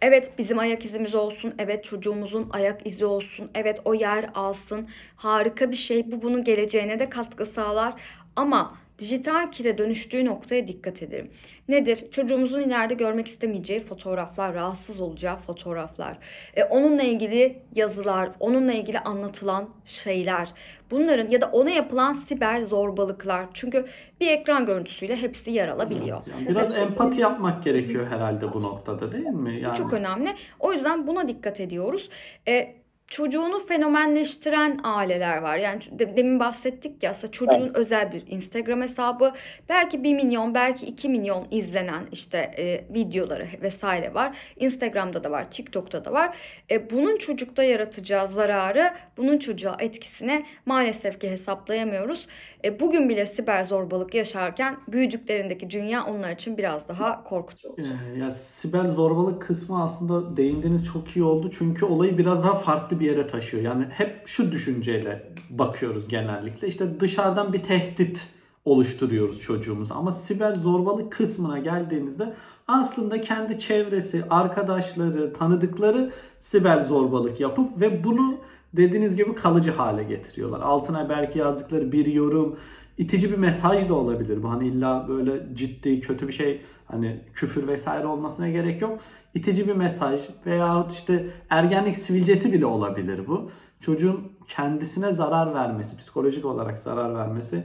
Evet 0.00 0.32
bizim 0.38 0.58
ayak 0.58 0.84
izimiz 0.84 1.14
olsun, 1.14 1.54
evet 1.58 1.84
çocuğumuzun 1.84 2.50
ayak 2.52 2.86
izi 2.86 3.04
olsun, 3.04 3.50
evet 3.54 3.80
o 3.84 3.94
yer 3.94 4.30
alsın. 4.34 4.88
Harika 5.16 5.70
bir 5.70 5.76
şey, 5.76 6.12
bu 6.12 6.22
bunun 6.22 6.44
geleceğine 6.44 6.98
de 6.98 7.08
katkı 7.10 7.46
sağlar. 7.46 8.00
Ama 8.36 8.78
dijital 8.98 9.50
kire 9.50 9.78
dönüştüğü 9.78 10.24
noktaya 10.24 10.68
dikkat 10.68 11.02
edelim. 11.02 11.30
Nedir? 11.68 12.10
Çocuğumuzun 12.10 12.60
ileride 12.60 12.94
görmek 12.94 13.26
istemeyeceği 13.26 13.80
fotoğraflar, 13.80 14.54
rahatsız 14.54 15.00
olacağı 15.00 15.36
fotoğraflar, 15.36 16.18
e, 16.54 16.64
onunla 16.64 17.02
ilgili 17.02 17.58
yazılar, 17.74 18.30
onunla 18.40 18.72
ilgili 18.72 18.98
anlatılan 18.98 19.68
şeyler, 19.86 20.48
bunların 20.90 21.30
ya 21.30 21.40
da 21.40 21.46
ona 21.52 21.70
yapılan 21.70 22.12
siber 22.12 22.60
zorbalıklar. 22.60 23.46
Çünkü 23.54 23.86
bir 24.20 24.26
ekran 24.26 24.66
görüntüsüyle 24.66 25.16
hepsi 25.16 25.50
yer 25.50 25.68
alabiliyor. 25.68 26.22
Yani 26.30 26.48
biraz 26.48 26.76
empati 26.76 27.20
yapmak 27.20 27.64
gerekiyor 27.64 28.06
herhalde 28.06 28.52
bu 28.54 28.62
noktada 28.62 29.12
değil 29.12 29.24
mi? 29.24 29.60
Yani 29.60 29.76
çok 29.76 29.92
önemli. 29.92 30.34
O 30.60 30.72
yüzden 30.72 31.06
buna 31.06 31.28
dikkat 31.28 31.60
ediyoruz. 31.60 32.10
E, 32.48 32.81
çocuğunu 33.12 33.58
fenomenleştiren 33.66 34.80
aileler 34.82 35.36
var. 35.36 35.56
Yani 35.56 35.80
de- 35.90 36.16
demin 36.16 36.40
bahsettik 36.40 37.02
ya 37.02 37.10
aslında 37.10 37.32
çocuğun 37.32 37.70
özel 37.74 38.12
bir 38.12 38.22
Instagram 38.26 38.82
hesabı 38.82 39.32
belki 39.68 40.04
1 40.04 40.14
milyon 40.14 40.54
belki 40.54 40.86
2 40.86 41.08
milyon 41.08 41.48
izlenen 41.50 42.06
işte 42.12 42.38
e, 42.38 42.94
videoları 42.94 43.48
vesaire 43.62 44.14
var. 44.14 44.36
Instagram'da 44.56 45.24
da 45.24 45.30
var, 45.30 45.50
TikTok'ta 45.50 46.04
da 46.04 46.12
var. 46.12 46.36
E, 46.70 46.90
bunun 46.90 47.16
çocukta 47.18 47.64
yaratacağı 47.64 48.28
zararı, 48.28 48.94
bunun 49.16 49.38
çocuğa 49.38 49.76
etkisini 49.78 50.46
maalesef 50.66 51.20
ki 51.20 51.30
hesaplayamıyoruz. 51.30 52.28
E, 52.64 52.80
bugün 52.80 53.08
bile 53.08 53.26
siber 53.26 53.64
zorbalık 53.64 54.14
yaşarken 54.14 54.76
büyüdüklerindeki 54.88 55.70
dünya 55.70 56.06
onlar 56.06 56.32
için 56.32 56.58
biraz 56.58 56.88
daha 56.88 57.24
korkutucu 57.24 57.68
olacak. 57.68 57.94
Ee, 58.14 58.18
ya 58.18 58.30
siber 58.30 58.88
zorbalık 58.88 59.42
kısmı 59.42 59.82
aslında 59.82 60.36
değindiğiniz 60.36 60.86
çok 60.86 61.16
iyi 61.16 61.24
oldu. 61.24 61.50
Çünkü 61.58 61.84
olayı 61.84 62.18
biraz 62.18 62.44
daha 62.44 62.54
farklı 62.54 63.00
bir 63.00 63.06
yere 63.06 63.26
taşıyor. 63.26 63.62
Yani 63.62 63.84
hep 63.84 64.22
şu 64.26 64.52
düşünceyle 64.52 65.32
bakıyoruz 65.50 66.08
genellikle. 66.08 66.68
İşte 66.68 67.00
dışarıdan 67.00 67.52
bir 67.52 67.62
tehdit 67.62 68.28
oluşturuyoruz 68.64 69.40
çocuğumuza. 69.40 69.94
Ama 69.94 70.12
siber 70.12 70.54
zorbalık 70.54 71.12
kısmına 71.12 71.58
geldiğimizde 71.58 72.34
aslında 72.68 73.20
kendi 73.20 73.58
çevresi, 73.58 74.24
arkadaşları, 74.30 75.32
tanıdıkları 75.32 76.10
siber 76.38 76.80
zorbalık 76.80 77.40
yapıp 77.40 77.80
ve 77.80 78.04
bunu 78.04 78.34
dediğiniz 78.72 79.16
gibi 79.16 79.34
kalıcı 79.34 79.70
hale 79.70 80.02
getiriyorlar. 80.02 80.60
Altına 80.60 81.08
belki 81.08 81.38
yazdıkları 81.38 81.92
bir 81.92 82.06
yorum, 82.06 82.56
itici 82.98 83.32
bir 83.32 83.38
mesaj 83.38 83.88
da 83.88 83.94
olabilir. 83.94 84.42
Bu 84.42 84.50
hani 84.50 84.68
illa 84.68 85.08
böyle 85.08 85.54
ciddi 85.54 86.00
kötü 86.00 86.28
bir 86.28 86.32
şey 86.32 86.60
hani 86.84 87.20
küfür 87.34 87.68
vesaire 87.68 88.06
olmasına 88.06 88.48
gerek 88.48 88.82
yok. 88.82 88.98
İtici 89.34 89.68
bir 89.68 89.76
mesaj 89.76 90.20
veya 90.46 90.86
işte 90.92 91.26
ergenlik 91.50 91.96
sivilcesi 91.96 92.52
bile 92.52 92.66
olabilir 92.66 93.26
bu. 93.26 93.50
Çocuğun 93.80 94.32
kendisine 94.48 95.12
zarar 95.12 95.54
vermesi, 95.54 95.96
psikolojik 95.96 96.44
olarak 96.44 96.78
zarar 96.78 97.14
vermesi 97.14 97.64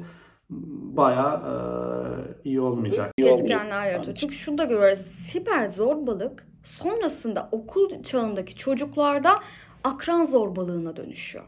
bayağı 0.50 1.41
eee, 1.41 2.36
iyi 2.43 2.62
olmayacak. 2.62 3.12
Olmuyor. 3.22 3.39
etkenler 3.39 3.91
yaratıyor. 3.91 4.17
Çünkü 4.17 4.36
şunu 4.36 4.58
da 4.58 4.63
görüyoruz. 4.65 5.00
Siber 5.00 5.67
zorbalık 5.67 6.48
sonrasında 6.63 7.50
okul 7.52 8.04
çağındaki 8.04 8.56
çocuklarda 8.56 9.39
akran 9.83 10.25
zorbalığına 10.25 10.95
dönüşüyor. 10.95 11.45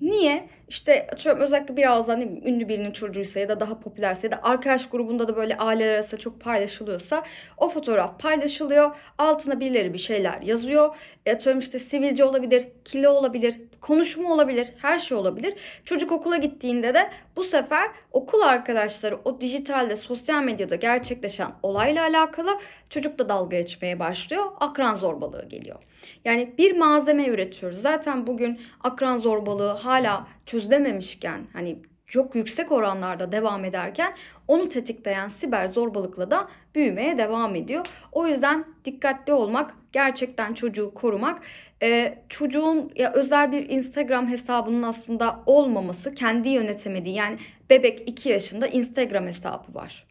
Niye? 0.00 0.48
İşte 0.68 1.06
atıyorum 1.12 1.42
özellikle 1.42 1.76
biraz 1.76 2.08
hani 2.08 2.42
ünlü 2.44 2.68
birinin 2.68 2.90
çocuğuysa 2.90 3.40
ya 3.40 3.48
da 3.48 3.60
daha 3.60 3.80
popülerse 3.80 4.26
ya 4.26 4.30
da 4.30 4.40
arkadaş 4.42 4.88
grubunda 4.88 5.28
da 5.28 5.36
böyle 5.36 5.56
aileler 5.56 5.94
arasında 5.94 6.20
çok 6.20 6.40
paylaşılıyorsa 6.40 7.24
o 7.56 7.68
fotoğraf 7.68 8.20
paylaşılıyor. 8.20 8.90
Altına 9.18 9.60
birileri 9.60 9.92
bir 9.92 9.98
şeyler 9.98 10.42
yazıyor. 10.42 10.96
E 11.26 11.32
atıyorum 11.32 11.60
işte 11.60 11.78
sivilce 11.78 12.24
olabilir, 12.24 12.68
kilo 12.84 13.10
olabilir, 13.10 13.60
konuşma 13.80 14.32
olabilir, 14.32 14.68
her 14.82 14.98
şey 14.98 15.18
olabilir. 15.18 15.54
Çocuk 15.84 16.12
okula 16.12 16.36
gittiğinde 16.36 16.94
de 16.94 17.10
bu 17.36 17.44
sefer 17.44 17.90
okul 18.12 18.40
arkadaşları 18.40 19.18
o 19.24 19.40
dijitalde, 19.40 19.96
sosyal 19.96 20.42
medyada 20.42 20.76
gerçekleşen 20.76 21.52
olayla 21.62 22.02
alakalı 22.02 22.58
çocukla 22.88 23.28
dalga 23.28 23.56
geçmeye 23.56 23.98
başlıyor. 23.98 24.44
Akran 24.60 24.94
zorbalığı 24.94 25.48
geliyor. 25.48 25.78
Yani 26.24 26.54
bir 26.58 26.76
malzeme 26.76 27.26
üretiyoruz. 27.26 27.78
Zaten 27.78 28.26
bugün 28.26 28.60
akran 28.80 29.18
zorbalığı 29.18 29.72
hala 29.72 30.26
çözülememişken 30.46 31.46
hani 31.52 31.78
çok 32.06 32.34
yüksek 32.34 32.72
oranlarda 32.72 33.32
devam 33.32 33.64
ederken 33.64 34.12
onu 34.48 34.68
tetikleyen 34.68 35.28
siber 35.28 35.68
zorbalıkla 35.68 36.30
da 36.30 36.48
büyümeye 36.74 37.18
devam 37.18 37.54
ediyor. 37.54 37.86
O 38.12 38.26
yüzden 38.26 38.64
dikkatli 38.84 39.32
olmak, 39.32 39.74
gerçekten 39.92 40.54
çocuğu 40.54 40.94
korumak, 40.94 41.42
e, 41.82 42.18
çocuğun 42.28 42.90
ya 42.96 43.12
özel 43.12 43.52
bir 43.52 43.68
Instagram 43.68 44.28
hesabının 44.28 44.82
aslında 44.82 45.40
olmaması, 45.46 46.14
kendi 46.14 46.48
yönetemediği 46.48 47.14
yani 47.14 47.38
bebek 47.70 48.08
2 48.08 48.28
yaşında 48.28 48.66
Instagram 48.66 49.26
hesabı 49.26 49.74
var. 49.74 50.06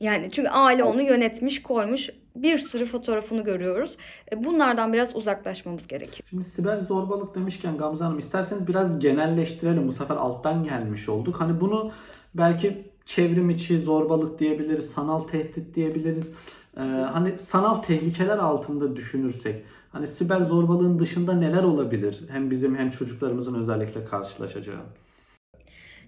Yani 0.00 0.30
çünkü 0.32 0.48
aile 0.48 0.84
onu 0.84 1.02
yönetmiş, 1.02 1.62
koymuş. 1.62 2.10
Bir 2.36 2.58
sürü 2.58 2.86
fotoğrafını 2.86 3.44
görüyoruz. 3.44 3.96
E, 4.32 4.44
Bunlardan 4.44 4.92
biraz 4.92 5.16
uzaklaşmamız 5.16 5.86
gerekiyor. 5.86 6.28
Şimdi 6.30 6.44
siber 6.44 6.78
zorbalık 6.78 7.34
demişken 7.34 7.76
Gamze 7.76 8.04
Hanım 8.04 8.18
isterseniz 8.18 8.68
biraz 8.68 8.98
genelleştirelim. 8.98 9.88
Bu 9.88 9.92
sefer 9.92 10.16
alttan 10.16 10.64
gelmiş 10.64 11.08
olduk. 11.08 11.40
Hani 11.40 11.60
bunu 11.60 11.90
belki 12.34 12.84
çevrim 13.06 13.50
içi 13.50 13.80
zorbalık 13.80 14.38
diyebiliriz, 14.38 14.90
sanal 14.90 15.20
tehdit 15.20 15.74
diyebiliriz. 15.74 16.32
Ee, 16.76 16.80
hani 17.12 17.38
sanal 17.38 17.74
tehlikeler 17.74 18.38
altında 18.38 18.96
düşünürsek 18.96 19.64
hani 19.96 20.06
siber 20.06 20.40
zorbalığın 20.40 20.98
dışında 20.98 21.32
neler 21.32 21.62
olabilir? 21.62 22.20
Hem 22.30 22.50
bizim 22.50 22.76
hem 22.76 22.90
çocuklarımızın 22.90 23.54
özellikle 23.54 24.04
karşılaşacağı. 24.04 24.82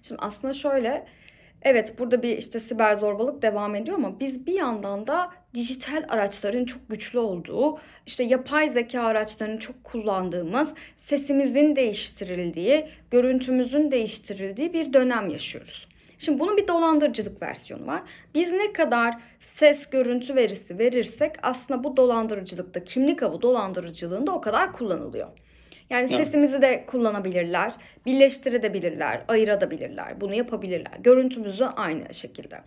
Şimdi 0.01 0.21
aslında 0.21 0.53
şöyle, 0.53 1.05
evet 1.61 1.99
burada 1.99 2.23
bir 2.23 2.37
işte 2.37 2.59
siber 2.59 2.95
zorbalık 2.95 3.41
devam 3.41 3.75
ediyor 3.75 3.97
ama 3.97 4.19
biz 4.19 4.45
bir 4.47 4.53
yandan 4.53 5.07
da 5.07 5.29
dijital 5.53 6.05
araçların 6.09 6.65
çok 6.65 6.89
güçlü 6.89 7.19
olduğu, 7.19 7.77
işte 8.05 8.23
yapay 8.23 8.69
zeka 8.69 9.01
araçlarının 9.01 9.57
çok 9.57 9.83
kullandığımız, 9.83 10.69
sesimizin 10.97 11.75
değiştirildiği, 11.75 12.87
görüntümüzün 13.11 13.91
değiştirildiği 13.91 14.73
bir 14.73 14.93
dönem 14.93 15.29
yaşıyoruz. 15.29 15.88
Şimdi 16.19 16.39
bunun 16.39 16.57
bir 16.57 16.67
dolandırıcılık 16.67 17.41
versiyonu 17.41 17.87
var. 17.87 18.03
Biz 18.35 18.51
ne 18.51 18.73
kadar 18.73 19.21
ses 19.39 19.89
görüntü 19.89 20.35
verisi 20.35 20.79
verirsek 20.79 21.35
aslında 21.43 21.83
bu 21.83 21.97
dolandırıcılıkta 21.97 22.83
kimlik 22.83 23.23
avı 23.23 23.41
dolandırıcılığında 23.41 24.31
o 24.31 24.41
kadar 24.41 24.73
kullanılıyor. 24.73 25.27
Yani 25.89 26.07
Evet. 26.09 26.25
sesimizi 26.25 26.61
de 26.61 26.85
kullanabilirler, 26.87 27.73
birleştirebilirler, 28.05 29.21
ayırabilirler, 29.27 30.21
bunu 30.21 30.33
yapabilirler. 30.33 30.93
Görüntümüzü 30.99 31.63
aynı 31.63 32.13
şekilde. 32.13 32.59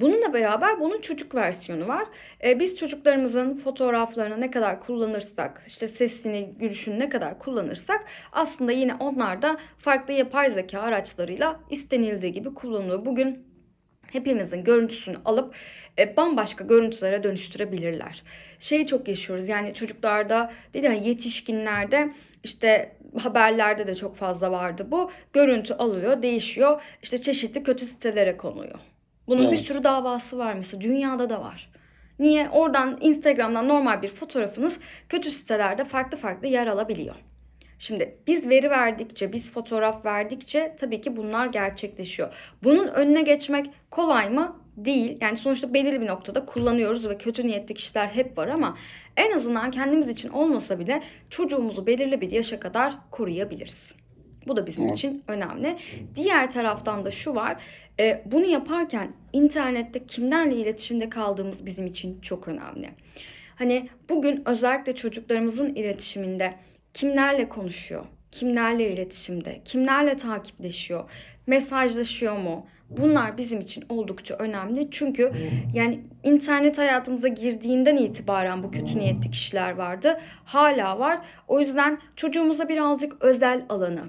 Bununla 0.00 0.32
beraber 0.34 0.80
bunun 0.80 1.00
çocuk 1.00 1.34
versiyonu 1.34 1.88
var. 1.88 2.04
Ee, 2.44 2.60
biz 2.60 2.78
çocuklarımızın 2.78 3.56
fotoğraflarını 3.56 4.40
ne 4.40 4.50
kadar 4.50 4.80
kullanırsak, 4.80 5.62
işte 5.66 5.86
sesini, 5.86 6.54
gülüşünü 6.58 6.98
ne 6.98 7.08
kadar 7.08 7.38
kullanırsak 7.38 8.04
aslında 8.32 8.72
yine 8.72 8.94
onlar 8.94 9.42
da 9.42 9.56
farklı 9.78 10.12
yapay 10.14 10.50
zeka 10.50 10.80
araçlarıyla 10.80 11.60
istenildiği 11.70 12.32
gibi 12.32 12.54
kullanılıyor. 12.54 13.04
Bugün 13.06 13.51
hepimizin 14.12 14.64
görüntüsünü 14.64 15.16
alıp 15.24 15.54
e, 15.98 16.16
bambaşka 16.16 16.64
görüntülere 16.64 17.22
dönüştürebilirler. 17.22 18.22
Şeyi 18.58 18.86
çok 18.86 19.08
yaşıyoruz 19.08 19.48
yani 19.48 19.74
çocuklarda 19.74 20.52
değil 20.74 20.84
yani 20.84 21.08
yetişkinlerde 21.08 22.12
işte 22.44 22.96
haberlerde 23.18 23.86
de 23.86 23.94
çok 23.94 24.16
fazla 24.16 24.52
vardı 24.52 24.86
bu. 24.90 25.10
Görüntü 25.32 25.74
alıyor, 25.74 26.22
değişiyor. 26.22 26.82
işte 27.02 27.18
çeşitli 27.22 27.62
kötü 27.62 27.86
sitelere 27.86 28.36
konuyor. 28.36 28.78
Bunun 29.26 29.42
bir 29.42 29.56
Evet. 29.56 29.66
sürü 29.66 29.84
davası 29.84 30.38
var 30.38 30.54
mesela 30.54 30.80
dünyada 30.80 31.30
da 31.30 31.40
var. 31.40 31.72
Niye? 32.18 32.48
Oradan 32.50 32.98
Instagram'dan 33.00 33.68
normal 33.68 34.02
bir 34.02 34.08
fotoğrafınız 34.08 34.80
kötü 35.08 35.30
sitelerde 35.30 35.84
farklı 35.84 36.16
farklı 36.18 36.46
yer 36.48 36.66
alabiliyor. 36.66 37.14
Şimdi 37.82 38.16
biz 38.26 38.48
veri 38.48 38.70
verdikçe, 38.70 39.32
biz 39.32 39.52
fotoğraf 39.52 40.04
verdikçe 40.04 40.76
tabii 40.80 41.00
ki 41.00 41.16
bunlar 41.16 41.46
gerçekleşiyor. 41.46 42.34
Bunun 42.62 42.88
önüne 42.88 43.22
geçmek 43.22 43.70
kolay 43.90 44.30
mı? 44.30 44.56
Değil. 44.76 45.18
Yani 45.20 45.36
sonuçta 45.36 45.74
belirli 45.74 46.00
bir 46.00 46.06
noktada 46.06 46.46
kullanıyoruz 46.46 47.08
ve 47.08 47.18
kötü 47.18 47.46
niyetli 47.46 47.74
kişiler 47.74 48.06
hep 48.06 48.38
var 48.38 48.48
ama 48.48 48.78
en 49.16 49.32
azından 49.32 49.70
kendimiz 49.70 50.08
için 50.08 50.28
olmasa 50.28 50.78
bile 50.78 51.02
çocuğumuzu 51.30 51.86
belirli 51.86 52.20
bir 52.20 52.30
yaşa 52.30 52.60
kadar 52.60 52.94
koruyabiliriz. 53.10 53.92
Bu 54.46 54.56
da 54.56 54.66
bizim 54.66 54.84
Evet. 54.86 54.98
için 54.98 55.24
önemli. 55.28 55.76
Diğer 56.14 56.50
taraftan 56.50 57.04
da 57.04 57.10
şu 57.10 57.34
var. 57.34 57.56
e, 58.00 58.22
bunu 58.24 58.46
yaparken 58.46 59.12
internette 59.32 60.06
kimlerle 60.06 60.56
iletişimde 60.56 61.08
kaldığımız 61.08 61.66
bizim 61.66 61.86
için 61.86 62.20
çok 62.20 62.48
önemli. 62.48 62.90
Hani 63.56 63.88
bugün 64.08 64.42
özellikle 64.46 64.94
çocuklarımızın 64.94 65.74
iletişiminde 65.74 66.54
kimlerle 66.94 67.48
konuşuyor, 67.48 68.04
kimlerle 68.32 68.92
iletişimde, 68.92 69.60
kimlerle 69.64 70.16
takipleşiyor, 70.16 71.04
mesajlaşıyor 71.46 72.36
mu? 72.36 72.66
Bunlar 72.90 73.38
bizim 73.38 73.60
için 73.60 73.84
oldukça 73.88 74.34
önemli. 74.34 74.88
Çünkü 74.90 75.32
yani 75.74 76.00
internet 76.22 76.78
hayatımıza 76.78 77.28
girdiğinden 77.28 77.96
itibaren 77.96 78.62
bu 78.62 78.70
kötü 78.70 78.98
niyetli 78.98 79.30
kişiler 79.30 79.72
vardı. 79.72 80.20
Hala 80.44 80.98
var. 80.98 81.18
O 81.48 81.60
yüzden 81.60 81.98
çocuğumuza 82.16 82.68
birazcık 82.68 83.22
özel 83.24 83.64
alanı, 83.68 84.02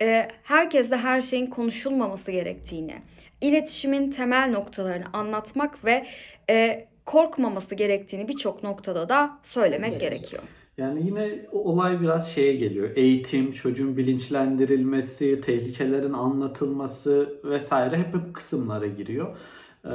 e, 0.00 0.28
herkesle 0.42 0.96
her 0.96 1.22
şeyin 1.22 1.46
konuşulmaması 1.46 2.30
gerektiğini, 2.32 2.94
iletişimin 3.40 4.10
temel 4.10 4.50
noktalarını 4.50 5.04
anlatmak 5.12 5.84
ve 5.84 6.06
e, 6.50 6.86
korkmaması 7.06 7.74
gerektiğini 7.74 8.28
birçok 8.28 8.62
noktada 8.62 9.08
da 9.08 9.38
söylemek 9.42 9.90
Evet. 9.90 10.00
gerekiyor. 10.00 10.42
Yani 10.80 11.06
yine 11.06 11.46
olay 11.52 12.00
biraz 12.00 12.30
şeye 12.30 12.56
geliyor. 12.56 12.90
Eğitim, 12.96 13.52
çocuğun 13.52 13.96
bilinçlendirilmesi, 13.96 15.40
tehlikelerin 15.40 16.12
anlatılması 16.12 17.40
vesaire 17.44 17.96
hep 17.96 18.14
hep 18.14 18.34
kısımlara 18.34 18.86
giriyor. 18.86 19.36
Ee, 19.84 19.90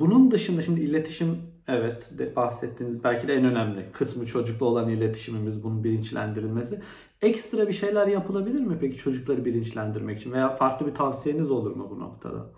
bunun 0.00 0.30
dışında 0.30 0.62
şimdi 0.62 0.80
iletişim 0.80 1.38
evet 1.68 2.18
de 2.18 2.36
bahsettiğiniz 2.36 3.04
belki 3.04 3.28
de 3.28 3.34
en 3.34 3.44
önemli 3.44 3.84
kısmı 3.92 4.26
çocukla 4.26 4.66
olan 4.66 4.88
iletişimimiz 4.88 5.64
bunun 5.64 5.84
bilinçlendirilmesi. 5.84 6.80
Ekstra 7.22 7.68
bir 7.68 7.72
şeyler 7.72 8.06
yapılabilir 8.06 8.60
mi 8.60 8.78
peki 8.80 8.96
çocukları 8.96 9.44
bilinçlendirmek 9.44 10.18
için 10.18 10.32
veya 10.32 10.56
farklı 10.56 10.86
bir 10.86 10.94
tavsiyeniz 10.94 11.50
olur 11.50 11.76
mu 11.76 11.88
bu 11.90 12.00
noktada? 12.00 12.50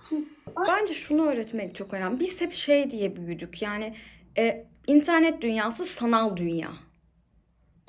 Bence 0.68 0.94
şunu 0.94 1.26
öğretmek 1.26 1.74
çok 1.74 1.94
önemli. 1.94 2.20
Biz 2.20 2.40
hep 2.40 2.52
şey 2.52 2.90
diye 2.90 3.16
büyüdük. 3.16 3.62
Yani 3.62 3.94
e, 4.38 4.66
internet 4.86 5.42
dünyası 5.42 5.84
sanal 5.84 6.36
dünya. 6.36 6.85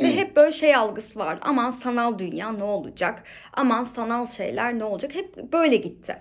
Ve 0.02 0.16
hep 0.16 0.36
böyle 0.36 0.52
şey 0.52 0.76
algısı 0.76 1.20
vardı. 1.20 1.40
Aman 1.44 1.70
sanal 1.72 2.20
dünya 2.20 2.52
ne 2.52 2.64
olacak? 2.64 3.24
Aman 3.54 3.84
sanal 3.84 4.26
şeyler 4.26 4.80
ne 4.80 4.84
olacak? 4.84 5.16
Hep 5.16 5.54
böyle 5.54 5.76
gitti. 5.76 6.18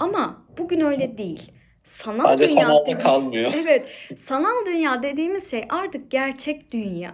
Ama 0.00 0.42
bugün 0.58 0.80
öyle 0.80 1.18
değil. 1.18 1.52
Sanal 1.84 2.24
Sadece 2.24 2.52
dünya 2.54 2.66
sanalda 2.66 2.86
dedi- 2.86 2.98
kalmıyor. 2.98 3.52
Evet, 3.56 3.86
sanal 4.16 4.66
dünya 4.66 5.02
dediğimiz 5.02 5.50
şey 5.50 5.64
artık 5.68 6.10
gerçek 6.10 6.72
dünya. 6.72 7.12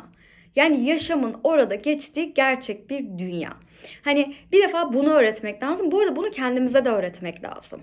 Yani 0.56 0.84
yaşamın 0.84 1.36
orada 1.44 1.74
geçtiği 1.74 2.34
gerçek 2.34 2.90
bir 2.90 3.18
dünya. 3.18 3.50
Hani 4.04 4.34
bir 4.52 4.62
defa 4.62 4.92
bunu 4.92 5.10
öğretmek 5.10 5.62
lazım. 5.62 5.90
Bu 5.90 6.00
arada 6.00 6.16
bunu 6.16 6.30
kendimize 6.30 6.84
de 6.84 6.88
öğretmek 6.88 7.44
lazım. 7.44 7.80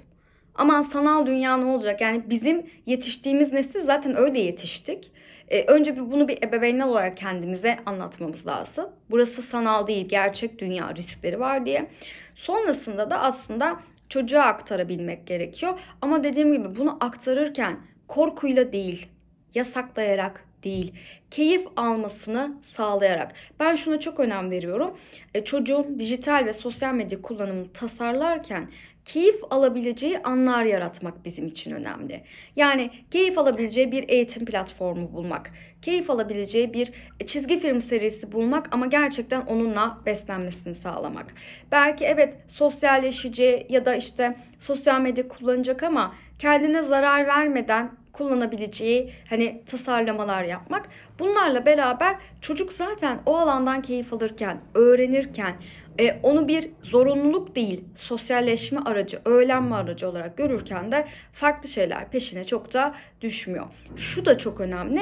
Aman 0.55 0.81
sanal 0.81 1.25
dünya 1.25 1.57
ne 1.57 1.65
olacak? 1.65 2.01
Yani 2.01 2.21
bizim 2.29 2.65
yetiştiğimiz 2.85 3.53
nesil 3.53 3.81
zaten 3.81 4.17
öyle 4.17 4.39
yetiştik. 4.39 5.11
Ee, 5.49 5.63
önce 5.63 5.95
bir 5.95 6.11
bunu 6.11 6.27
bir 6.27 6.43
ebeveynler 6.43 6.85
olarak 6.85 7.17
kendimize 7.17 7.79
anlatmamız 7.85 8.47
lazım. 8.47 8.89
Burası 9.09 9.41
sanal 9.41 9.87
değil, 9.87 10.09
gerçek 10.09 10.59
dünya 10.59 10.95
riskleri 10.95 11.39
var 11.39 11.65
diye. 11.65 11.89
Sonrasında 12.35 13.09
da 13.09 13.19
aslında 13.19 13.79
çocuğa 14.09 14.43
aktarabilmek 14.43 15.27
gerekiyor. 15.27 15.79
Ama 16.01 16.23
dediğim 16.23 16.53
gibi 16.53 16.75
bunu 16.75 16.97
aktarırken 16.99 17.79
korkuyla 18.07 18.71
değil, 18.71 19.07
yasaklayarak 19.55 20.45
değil, 20.63 20.93
keyif 21.31 21.67
almasını 21.75 22.57
sağlayarak. 22.63 23.33
Ben 23.59 23.75
şuna 23.75 23.99
çok 23.99 24.19
önem 24.19 24.51
veriyorum. 24.51 24.97
E, 25.33 25.45
çocuğun 25.45 25.99
dijital 25.99 26.45
ve 26.45 26.53
sosyal 26.53 26.93
medya 26.93 27.21
kullanımını 27.21 27.73
tasarlarken 27.73 28.69
keyif 29.13 29.35
alabileceği 29.49 30.19
anlar 30.19 30.63
yaratmak 30.63 31.25
bizim 31.25 31.47
için 31.47 31.71
önemli. 31.71 32.23
Yani 32.55 32.89
keyif 33.11 33.37
alabileceği 33.37 33.91
bir 33.91 34.09
eğitim 34.09 34.45
platformu 34.45 35.13
bulmak, 35.13 35.51
keyif 35.81 36.09
alabileceği 36.09 36.73
bir 36.73 36.91
çizgi 37.25 37.59
film 37.59 37.81
serisi 37.81 38.31
bulmak 38.31 38.67
ama 38.71 38.85
gerçekten 38.85 39.41
onunla 39.41 39.97
beslenmesini 40.05 40.73
sağlamak. 40.73 41.33
Belki 41.71 42.05
evet 42.05 42.35
sosyalleşeceği 42.47 43.65
ya 43.69 43.85
da 43.85 43.95
işte 43.95 44.35
sosyal 44.59 45.01
medya 45.01 45.27
kullanacak 45.27 45.83
ama 45.83 46.15
kendine 46.39 46.81
zarar 46.81 47.27
vermeden 47.27 47.91
kullanabileceği 48.13 49.13
hani 49.29 49.61
tasarlamalar 49.65 50.43
yapmak. 50.43 50.89
Bunlarla 51.19 51.65
beraber 51.65 52.15
çocuk 52.41 52.73
zaten 52.73 53.19
o 53.25 53.37
alandan 53.37 53.81
keyif 53.81 54.13
alırken, 54.13 54.57
öğrenirken 54.73 55.55
e, 55.99 56.19
onu 56.23 56.47
bir 56.47 56.69
zorunluluk 56.83 57.55
değil, 57.55 57.83
sosyalleşme 57.95 58.81
aracı, 58.85 59.21
öğrenme 59.25 59.75
aracı 59.75 60.09
olarak 60.09 60.37
görürken 60.37 60.91
de 60.91 61.07
farklı 61.33 61.69
şeyler 61.69 62.09
peşine 62.09 62.43
çok 62.43 62.73
da 62.73 62.95
düşmüyor. 63.21 63.65
Şu 63.95 64.25
da 64.25 64.37
çok 64.37 64.59
önemli. 64.59 65.01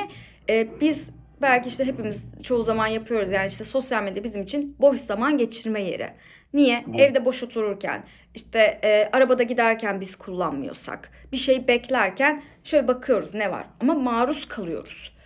E, 0.49 0.67
biz 0.81 1.09
belki 1.41 1.69
işte 1.69 1.85
hepimiz 1.85 2.23
çoğu 2.43 2.63
zaman 2.63 2.87
yapıyoruz 2.87 3.31
yani 3.31 3.47
işte 3.47 3.65
sosyal 3.65 4.03
medya 4.03 4.23
bizim 4.23 4.41
için 4.41 4.75
boş 4.79 4.99
zaman 4.99 5.37
geçirme 5.37 5.81
yeri. 5.81 6.09
Niye? 6.53 6.85
Evet. 6.89 6.99
Evde 6.99 7.25
boş 7.25 7.43
otururken, 7.43 8.03
işte 8.35 8.79
e, 8.83 9.09
arabada 9.13 9.43
giderken 9.43 10.01
biz 10.01 10.15
kullanmıyorsak, 10.15 11.11
bir 11.31 11.37
şey 11.37 11.67
beklerken 11.67 12.43
şöyle 12.63 12.87
bakıyoruz 12.87 13.33
ne 13.33 13.51
var 13.51 13.65
ama 13.79 13.93
maruz 13.93 14.47
kalıyoruz. 14.47 15.16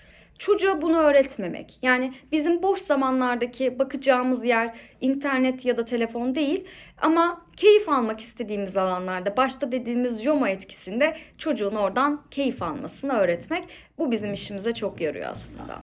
Çocuğa 0.41 0.81
bunu 0.81 0.97
öğretmemek. 0.97 1.77
Yani 1.81 2.13
bizim 2.31 2.63
boş 2.63 2.79
zamanlardaki 2.79 3.79
bakacağımız 3.79 4.45
yer 4.45 4.75
internet 5.01 5.65
ya 5.65 5.77
da 5.77 5.85
telefon 5.85 6.35
değil 6.35 6.65
ama 7.01 7.45
keyif 7.57 7.89
almak 7.89 8.19
istediğimiz 8.19 8.77
alanlarda 8.77 9.37
başta 9.37 9.71
dediğimiz 9.71 10.23
JOMO 10.23 10.47
etkisinde 10.47 11.17
çocuğun 11.37 11.75
oradan 11.75 12.21
keyif 12.31 12.61
almasını 12.61 13.13
öğretmek. 13.13 13.63
Bu 13.97 14.11
bizim 14.11 14.33
işimize 14.33 14.73
çok 14.73 15.01
yarıyor 15.01 15.29
aslında. 15.29 15.81